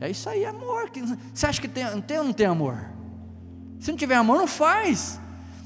[0.00, 0.90] É isso aí, amor.
[1.32, 2.90] Você acha que tem, tem ou não tem amor?
[3.78, 5.20] Se não tiver amor, não faz.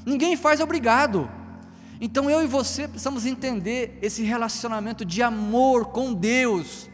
[0.05, 1.27] Ninguém faz obrigado.
[2.03, 6.89] Então eu e você precisamos entender esse relacionamento de amor com Deus.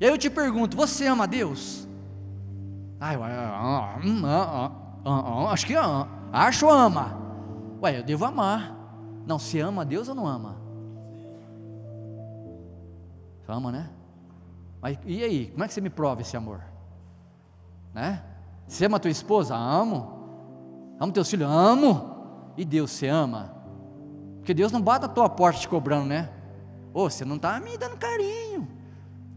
[0.00, 1.86] E aí eu te pergunto: você ama Deus?
[2.98, 4.72] Ah, eu, hum, ah,
[5.04, 5.74] ah, ah, acho que
[6.32, 7.14] acho ama.
[7.82, 8.74] Ué, eu devo amar.
[9.26, 10.56] Não, se ama Deus ou não ama?
[13.46, 13.90] Ama, né?
[14.80, 16.62] Mas e aí, como é que você me prova esse amor?
[17.92, 18.24] Né?
[18.66, 19.54] Você ama tua esposa?
[19.54, 20.96] Amo.
[20.98, 21.50] Amo teus filhos?
[21.50, 22.54] Amo.
[22.56, 23.57] E Deus, você ama?
[24.48, 26.30] Porque Deus não bate a tua porta te cobrando, né?
[26.94, 28.66] Ô, oh, você não está me dando carinho.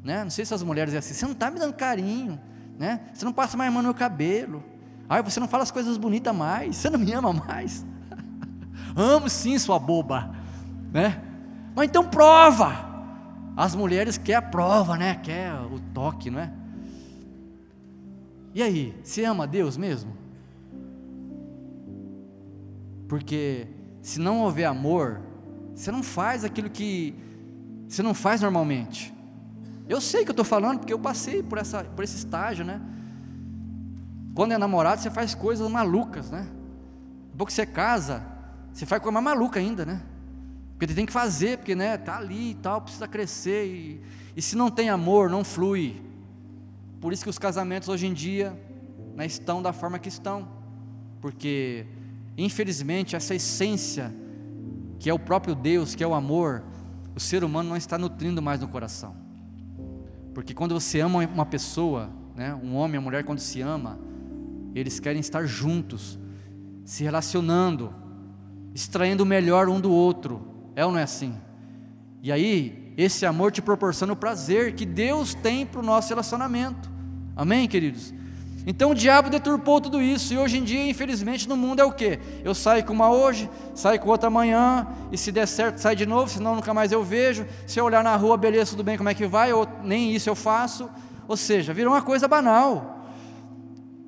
[0.02, 0.24] Né?
[0.24, 2.40] Não sei se as mulheres é assim, você não está me dando carinho.
[2.80, 3.02] Né?
[3.14, 4.64] Você não passa mais mão no meu cabelo.
[5.10, 6.78] Ai, você não fala as coisas bonitas mais.
[6.78, 7.86] Você não me ama mais.
[8.96, 10.34] Amo sim, sua boba.
[10.94, 11.22] Né?
[11.76, 12.72] Mas então prova.
[13.58, 15.16] As mulheres querem a prova, né?
[15.16, 16.54] Quer o toque, não é?
[18.56, 20.16] E aí, você ama Deus mesmo?
[23.10, 23.68] Porque
[24.02, 25.22] se não houver amor,
[25.76, 27.16] você não faz aquilo que
[27.88, 29.14] você não faz normalmente.
[29.88, 32.82] Eu sei que eu estou falando porque eu passei por, essa, por esse estágio, né?
[34.34, 36.48] Quando é namorado, você faz coisas malucas, né?
[37.32, 38.26] Depois que você casa,
[38.72, 40.02] você faz coisa mais maluca ainda, né?
[40.78, 43.68] Porque tem que fazer, porque né, tá ali e tal, precisa crescer.
[43.68, 44.02] E,
[44.36, 46.02] e se não tem amor, não flui.
[47.00, 48.58] Por isso que os casamentos hoje em dia
[49.16, 50.48] né, estão da forma que estão.
[51.20, 51.86] Porque
[52.44, 54.12] Infelizmente, essa essência,
[54.98, 56.64] que é o próprio Deus, que é o amor,
[57.16, 59.16] o ser humano não está nutrindo mais no coração.
[60.34, 64.00] Porque quando você ama uma pessoa, né, um homem, uma mulher, quando se ama,
[64.74, 66.18] eles querem estar juntos,
[66.84, 67.94] se relacionando,
[68.74, 70.72] extraindo o melhor um do outro.
[70.76, 71.36] É ou não é assim?
[72.24, 76.90] E aí, esse amor te proporciona o prazer que Deus tem para o nosso relacionamento.
[77.36, 78.12] Amém, queridos?
[78.66, 81.92] Então o diabo deturpou tudo isso, e hoje em dia, infelizmente, no mundo é o
[81.92, 82.20] que?
[82.44, 86.06] Eu saio com uma hoje, saio com outra amanhã, e se der certo, sai de
[86.06, 87.46] novo, senão nunca mais eu vejo.
[87.66, 89.52] Se eu olhar na rua, beleza, tudo bem, como é que vai?
[89.52, 90.90] Ou nem isso eu faço.
[91.28, 93.08] Ou seja, virou uma coisa banal.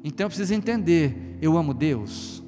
[0.03, 2.43] Então eu preciso entender: eu amo Deus.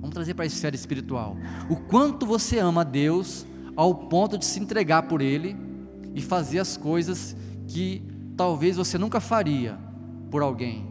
[0.00, 1.36] Vamos trazer para a esfera espiritual.
[1.68, 3.46] O quanto você ama Deus
[3.76, 5.56] ao ponto de se entregar por Ele
[6.14, 7.36] e fazer as coisas
[7.68, 8.02] que
[8.36, 9.78] talvez você nunca faria
[10.30, 10.87] por alguém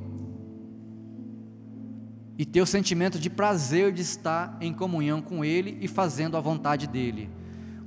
[2.37, 6.39] e ter o sentimento de prazer de estar em comunhão com Ele e fazendo a
[6.39, 7.29] vontade dEle.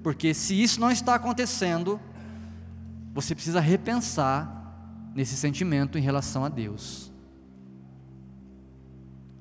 [0.03, 2.01] Porque se isso não está acontecendo,
[3.13, 7.13] você precisa repensar nesse sentimento em relação a Deus.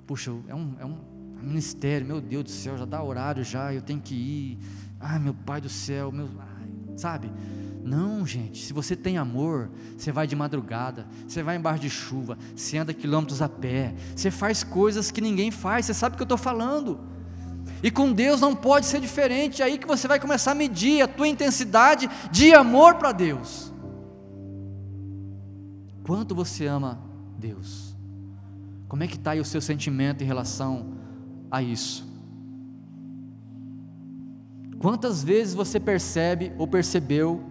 [0.05, 0.97] Puxa, é um, é um
[1.41, 4.60] ministério, meu Deus do céu, já dá horário já, eu tenho que ir.
[4.99, 7.32] Ai, meu Pai do céu, meu, ai, sabe?
[7.84, 12.38] Não, gente, se você tem amor, você vai de madrugada, você vai embaixo de chuva,
[12.56, 16.22] você anda quilômetros a pé, você faz coisas que ninguém faz, você sabe o que
[16.22, 17.00] eu estou falando.
[17.82, 21.02] E com Deus não pode ser diferente, é aí que você vai começar a medir
[21.02, 23.74] a tua intensidade de amor para Deus.
[26.04, 27.00] Quanto você ama
[27.38, 27.96] Deus?
[28.88, 30.94] Como é que está aí o seu sentimento em relação
[31.50, 32.10] a isso?
[34.80, 37.44] Quantas vezes você percebe ou percebeu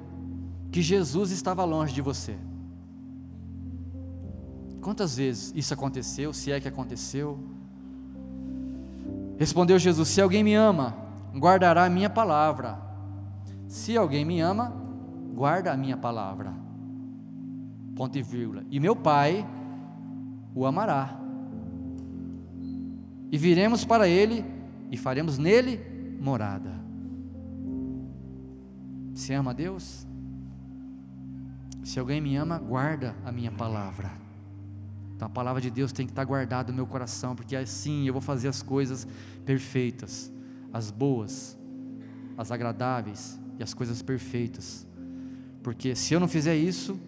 [0.71, 2.37] que Jesus estava longe de você?
[4.81, 7.39] Quantas vezes isso aconteceu, se é que aconteceu?
[9.39, 10.97] Respondeu Jesus: Se alguém me ama,
[11.35, 12.79] guardará a minha palavra.
[13.69, 14.73] Se alguém me ama,
[15.35, 16.55] guarda a minha palavra.
[17.95, 18.65] Ponto e vírgula.
[18.71, 19.47] E meu Pai
[20.55, 21.21] o amará.
[23.31, 24.45] E viremos para ele
[24.91, 25.81] e faremos nele
[26.19, 26.73] morada.
[29.15, 30.08] Se ama Deus?
[31.89, 34.13] Se alguém me ama, guarda a minha palavra.
[35.17, 38.13] Então a palavra de Deus tem que estar guardada no meu coração, porque assim eu
[38.13, 39.09] vou fazer as coisas
[39.47, 40.31] perfeitas,
[40.71, 41.57] as boas,
[42.37, 44.87] as agradáveis e as coisas perfeitas.
[45.63, 47.01] Porque se eu não fizer isso,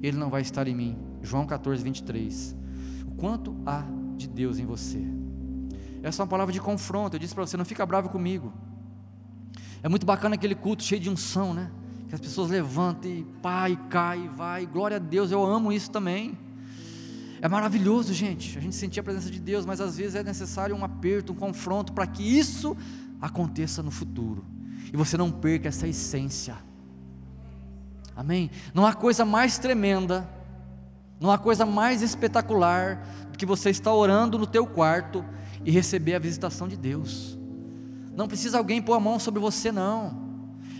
[0.00, 0.96] Ele não vai estar em mim.
[1.20, 2.54] João 14, 23.
[3.08, 3.84] O quanto há
[4.16, 5.02] de Deus em você?
[6.00, 7.16] Essa é uma palavra de confronto.
[7.16, 8.52] Eu disse para você: não fica bravo comigo.
[9.82, 11.72] É muito bacana aquele culto cheio de unção, né?
[12.08, 14.66] Que as pessoas levantam e pá, e cai, e vai.
[14.66, 16.38] Glória a Deus, eu amo isso também.
[17.40, 20.74] É maravilhoso, gente, a gente sentir a presença de Deus, mas às vezes é necessário
[20.74, 22.76] um aperto, um confronto para que isso
[23.20, 24.44] aconteça no futuro
[24.92, 26.56] e você não perca essa essência.
[28.14, 28.50] Amém?
[28.72, 30.28] Não há coisa mais tremenda,
[31.20, 35.24] não há coisa mais espetacular do que você estar orando no teu quarto
[35.64, 37.38] e receber a visitação de Deus.
[38.14, 40.25] Não precisa alguém pôr a mão sobre você não.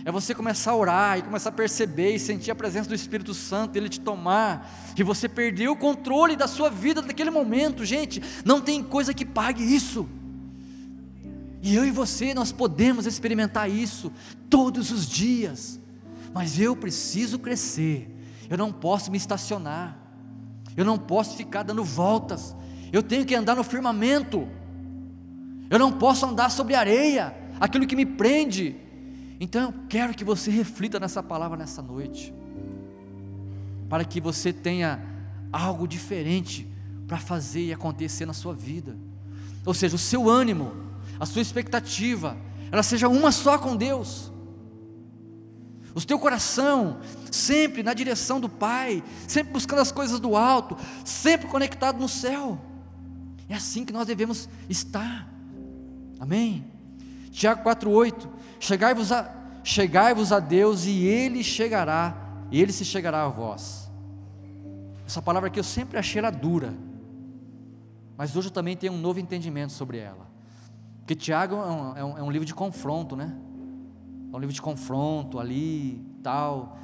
[0.07, 3.33] É você começar a orar e começar a perceber e sentir a presença do Espírito
[3.33, 8.21] Santo, ele te tomar, e você perder o controle da sua vida naquele momento, gente.
[8.45, 10.07] Não tem coisa que pague isso.
[11.61, 14.09] E eu e você, nós podemos experimentar isso
[14.49, 15.77] todos os dias,
[16.33, 18.09] mas eu preciso crescer,
[18.49, 19.99] eu não posso me estacionar,
[20.77, 22.55] eu não posso ficar dando voltas,
[22.93, 24.47] eu tenho que andar no firmamento,
[25.69, 28.86] eu não posso andar sobre areia, aquilo que me prende,
[29.39, 32.33] então eu quero que você reflita nessa palavra nessa noite,
[33.89, 35.01] para que você tenha
[35.51, 36.67] algo diferente
[37.07, 38.97] para fazer e acontecer na sua vida.
[39.65, 40.73] Ou seja, o seu ânimo,
[41.19, 42.37] a sua expectativa,
[42.71, 44.31] ela seja uma só com Deus.
[45.95, 46.99] O teu coração
[47.31, 52.61] sempre na direção do Pai, sempre buscando as coisas do alto, sempre conectado no céu.
[53.49, 55.27] É assim que nós devemos estar.
[56.19, 56.65] Amém?
[57.31, 58.27] Tiago 4,8:
[58.59, 59.29] Chegai-vos a,
[59.63, 62.15] chegai a Deus e Ele chegará,
[62.51, 63.91] e Ele se chegará a vós.
[65.05, 66.73] Essa palavra aqui eu sempre achei ela dura,
[68.17, 70.27] mas hoje eu também tenho um novo entendimento sobre ela.
[70.99, 73.33] Porque Tiago é um, é um, é um livro de confronto, né?
[74.33, 76.77] É um livro de confronto ali, tal.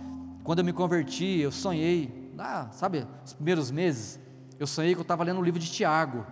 [0.43, 4.19] Quando eu me converti, eu sonhei, ah, sabe, os primeiros meses,
[4.59, 6.25] eu sonhei que eu estava lendo o livro de Tiago.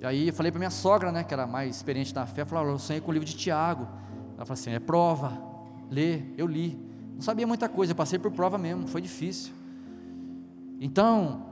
[0.00, 2.72] E aí eu falei para minha sogra, né, que era mais experiente na fé, falou,
[2.72, 3.86] eu sonhei com o livro de Tiago.
[4.38, 5.38] Ela falou assim, é prova,
[5.90, 6.78] lê, eu li.
[7.14, 9.52] Não sabia muita coisa, eu passei por prova mesmo, foi difícil.
[10.80, 11.42] Então,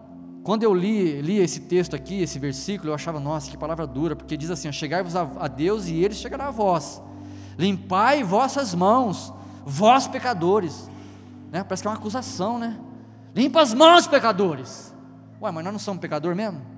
[0.43, 4.17] quando eu li, li esse texto aqui, esse versículo, eu achava, nossa, que palavra dura,
[4.17, 7.03] porque diz assim: chegai-vos a, a Deus e Ele chegará a vós.
[7.59, 9.33] Limpai vossas mãos,
[9.65, 10.89] vós pecadores.
[11.51, 11.63] Né?
[11.65, 12.79] Parece que é uma acusação, né?
[13.35, 14.95] Limpa as mãos, pecadores.
[15.43, 16.77] Ué, mas nós não somos pecador mesmo?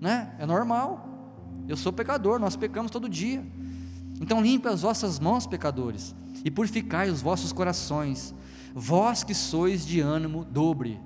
[0.00, 0.32] né?
[0.38, 1.06] É normal.
[1.66, 3.44] Eu sou pecador, nós pecamos todo dia.
[4.20, 6.14] Então limpe as vossas mãos, pecadores,
[6.44, 8.34] e purificai os vossos corações,
[8.74, 11.00] vós que sois de ânimo dobre.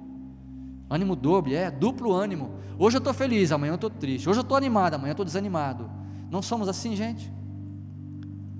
[0.88, 2.50] Ânimo dobre, é duplo ânimo.
[2.78, 4.28] Hoje eu estou feliz, amanhã eu estou triste.
[4.28, 5.90] Hoje eu estou animado, amanhã eu estou desanimado.
[6.30, 7.32] Não somos assim, gente?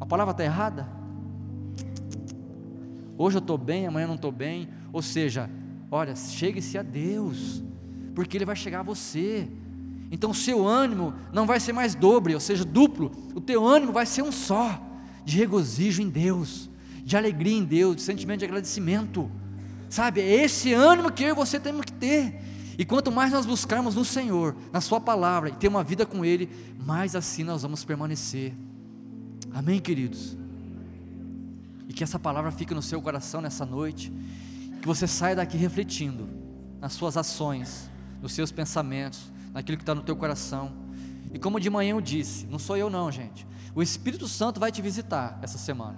[0.00, 0.88] A palavra está errada?
[3.16, 4.68] Hoje eu estou bem, amanhã eu não estou bem.
[4.92, 5.48] Ou seja,
[5.90, 7.62] olha, chegue-se a Deus,
[8.14, 9.48] porque Ele vai chegar a você.
[10.12, 13.10] Então o seu ânimo não vai ser mais dobre, ou seja, duplo.
[13.34, 14.78] O teu ânimo vai ser um só,
[15.24, 16.68] de regozijo em Deus,
[17.02, 19.30] de alegria em Deus, de sentimento de agradecimento.
[19.88, 20.20] Sabe?
[20.20, 22.38] É esse ânimo que eu e você temos que ter.
[22.78, 26.22] E quanto mais nós buscarmos no Senhor, na Sua palavra, e ter uma vida com
[26.22, 28.52] Ele, mais assim nós vamos permanecer.
[29.54, 30.36] Amém, queridos?
[31.88, 34.12] E que essa palavra fique no seu coração nessa noite.
[34.82, 36.28] Que você saia daqui refletindo
[36.80, 37.88] nas suas ações,
[38.20, 40.72] nos seus pensamentos, naquilo que está no teu coração.
[41.32, 43.46] E como de manhã eu disse, não sou eu não, gente.
[43.74, 45.96] O Espírito Santo vai te visitar essa semana.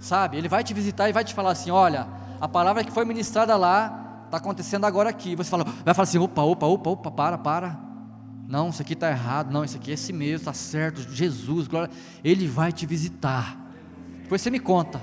[0.00, 0.36] sabe?
[0.36, 2.08] Ele vai te visitar e vai te falar assim: olha,
[2.40, 5.36] a palavra que foi ministrada lá está acontecendo agora aqui.
[5.36, 7.78] Você fala, vai falar assim: opa, opa, opa, opa, para, para.
[8.48, 9.52] Não, isso aqui está errado.
[9.52, 11.00] Não, isso aqui é esse mesmo, está certo.
[11.12, 11.92] Jesus, glória.
[12.24, 13.56] Ele vai te visitar.
[14.22, 15.00] Depois você me conta.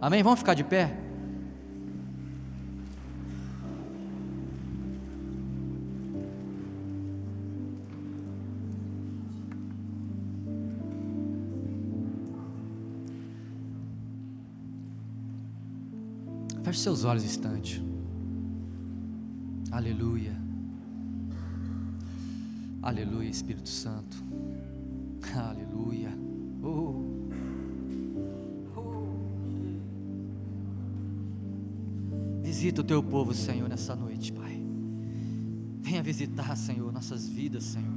[0.00, 0.22] Amém?
[0.22, 1.03] Vamos ficar de pé?
[16.84, 17.82] Seus olhos instante.
[19.70, 20.36] Aleluia.
[22.82, 24.14] Aleluia, Espírito Santo.
[25.34, 26.10] Aleluia.
[26.62, 27.02] Oh.
[28.76, 29.06] Oh.
[32.42, 34.62] Visita o teu povo, Senhor, nessa noite, Pai.
[35.80, 37.94] Venha visitar, Senhor, nossas vidas, Senhor.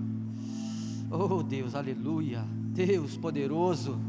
[1.11, 2.41] Oh Deus, aleluia.
[2.73, 3.99] Deus poderoso.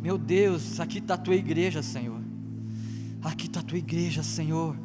[0.00, 2.25] Meu Deus, aqui está a tua igreja, Senhor.
[3.26, 4.76] Aqui está a tua igreja, Senhor,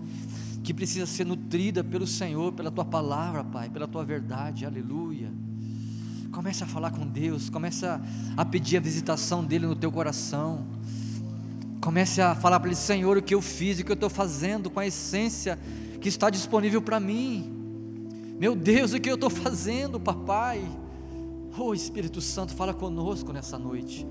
[0.64, 5.32] que precisa ser nutrida pelo Senhor, pela tua palavra, Pai, pela tua verdade, aleluia.
[6.32, 8.02] Comece a falar com Deus, comece a,
[8.36, 10.66] a pedir a visitação dEle no teu coração.
[11.80, 14.72] Comece a falar para Ele, Senhor, o que eu fiz o que eu estou fazendo
[14.72, 15.60] com a essência
[16.02, 17.48] que está disponível para mim.
[18.40, 20.68] Meu Deus, o que eu estou fazendo, papai?
[21.56, 24.04] Oh Espírito Santo, fala conosco nessa noite.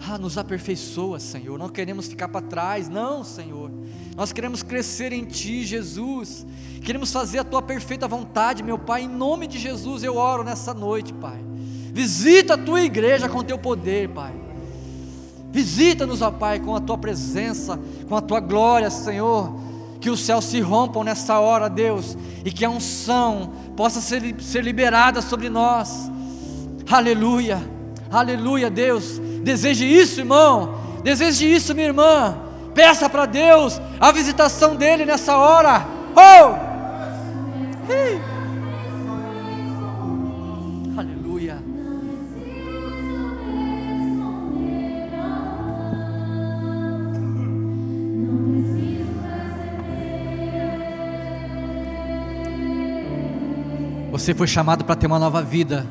[0.00, 1.58] Ah, nos aperfeiçoa, Senhor.
[1.58, 3.70] Não queremos ficar para trás, não, Senhor.
[4.16, 6.46] Nós queremos crescer em Ti, Jesus.
[6.82, 9.02] Queremos fazer a Tua perfeita vontade, meu Pai.
[9.02, 11.38] Em nome de Jesus eu oro nessa noite, Pai.
[11.92, 14.34] Visita a Tua igreja com Teu poder, Pai.
[15.50, 17.78] Visita-nos, ó Pai, com a Tua presença,
[18.08, 19.54] com a Tua glória, Senhor.
[20.00, 24.62] Que os céus se rompam nessa hora, Deus, e que a unção possa ser, ser
[24.62, 26.10] liberada sobre nós.
[26.90, 27.58] Aleluia,
[28.10, 29.18] aleluia, Deus.
[29.44, 30.80] Deseje isso, irmão.
[31.02, 32.38] Deseje isso, minha irmã.
[32.74, 35.86] Peça para Deus a visitação dele nessa hora.
[36.16, 36.74] Oh!
[40.98, 41.58] Aleluia.
[54.10, 55.86] Você foi chamado para ter uma nova vida.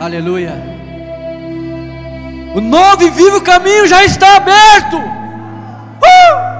[0.00, 0.77] Aleluia.
[2.54, 4.96] O novo e vivo caminho já está aberto.
[4.96, 6.58] Uh!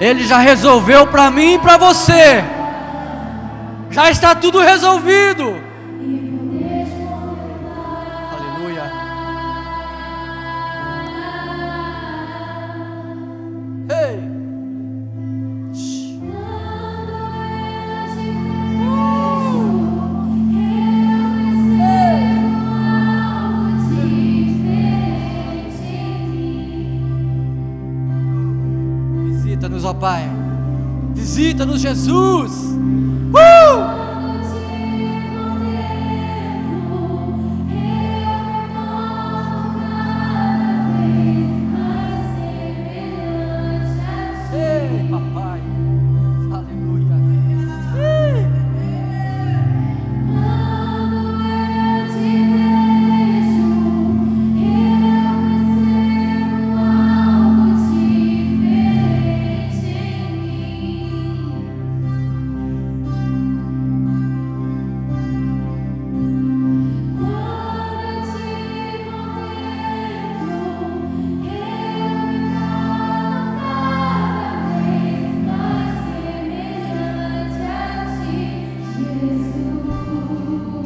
[0.00, 2.42] Ele já resolveu para mim e para você.
[4.00, 5.54] Já está tudo resolvido.
[8.32, 8.90] Aleluia.
[13.90, 14.20] Ei.
[29.26, 30.22] Visita-nos, ó Pai.
[31.14, 32.59] Visita-nos, Jesus.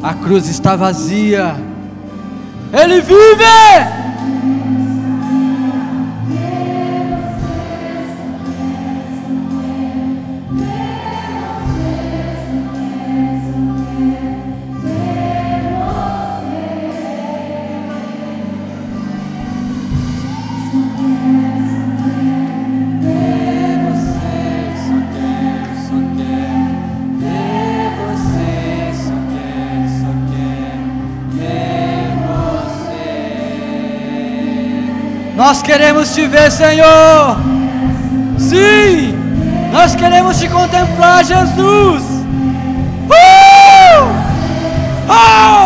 [0.05, 1.55] A cruz está vazia.
[2.71, 4.04] Ele vive!
[36.05, 37.37] Queremos te ver, Senhor.
[38.37, 39.15] Sim,
[39.71, 42.03] nós queremos te contemplar, Jesus.
[43.09, 44.05] Uh!
[45.09, 45.64] Oh!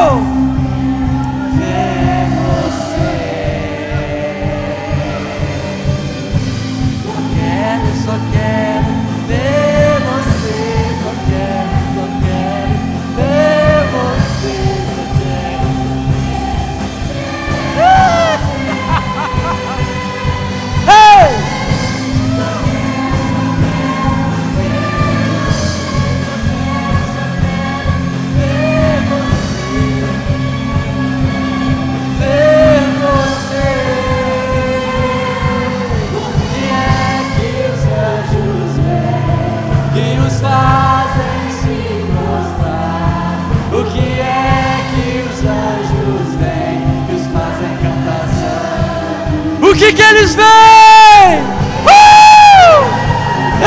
[49.79, 51.39] Que que eles veem?
[51.85, 52.83] Uh!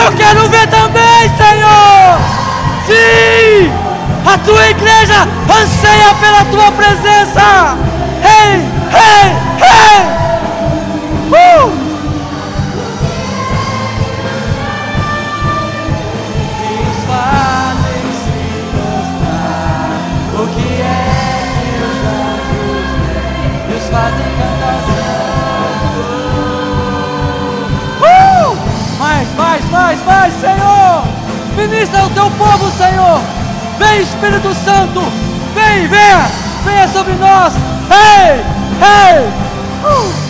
[0.04, 2.18] Eu quero ver também, Senhor.
[2.86, 3.72] Sim!
[4.26, 7.78] A tua igreja anseia pela tua presença.
[8.22, 8.60] Ei,
[8.92, 9.41] ei!
[29.72, 31.02] Mais, mais, Senhor!
[31.56, 33.20] Ministra o teu povo, Senhor!
[33.78, 35.00] Vem, Espírito Santo!
[35.54, 36.28] Vem, venha!
[36.62, 37.54] Venha sobre nós!
[37.90, 38.44] Ei!
[38.82, 39.26] Ei!
[39.82, 40.21] Uh!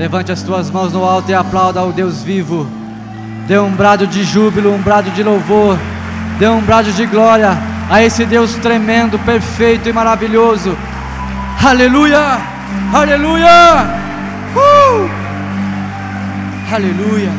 [0.00, 2.66] Levante as tuas mãos no alto e aplauda ao Deus vivo.
[3.46, 5.78] Dê um brado de júbilo, um brado de louvor.
[6.38, 7.50] Dê um brado de glória
[7.90, 10.74] a esse Deus tremendo, perfeito e maravilhoso.
[11.62, 12.38] Aleluia!
[12.94, 13.50] Aleluia!
[14.56, 15.10] Uh!
[16.72, 17.30] Aleluia!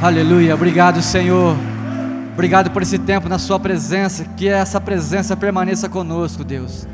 [0.00, 0.54] Aleluia!
[0.54, 1.56] Obrigado, Senhor.
[2.32, 4.24] Obrigado por esse tempo na Sua presença.
[4.36, 6.86] Que essa presença permaneça conosco, Deus.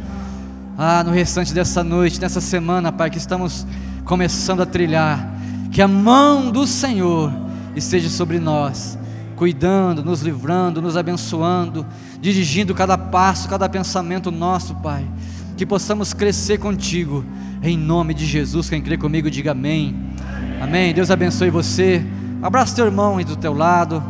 [0.76, 3.64] Ah, no restante dessa noite, nessa semana, Pai, que estamos
[4.04, 5.32] começando a trilhar,
[5.70, 7.32] que a mão do Senhor
[7.76, 8.98] esteja sobre nós,
[9.36, 11.86] cuidando, nos livrando, nos abençoando,
[12.20, 15.06] dirigindo cada passo, cada pensamento nosso, Pai.
[15.56, 17.24] Que possamos crescer contigo,
[17.62, 18.68] em nome de Jesus.
[18.68, 19.96] Quem crê comigo, diga amém.
[20.60, 20.92] Amém.
[20.92, 22.04] Deus abençoe você.
[22.42, 24.02] Abraça teu irmão aí do teu lado.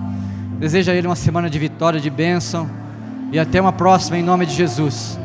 [0.58, 2.66] Deseja a ele uma semana de vitória, de bênção.
[3.30, 5.18] E até uma próxima, em nome de Jesus.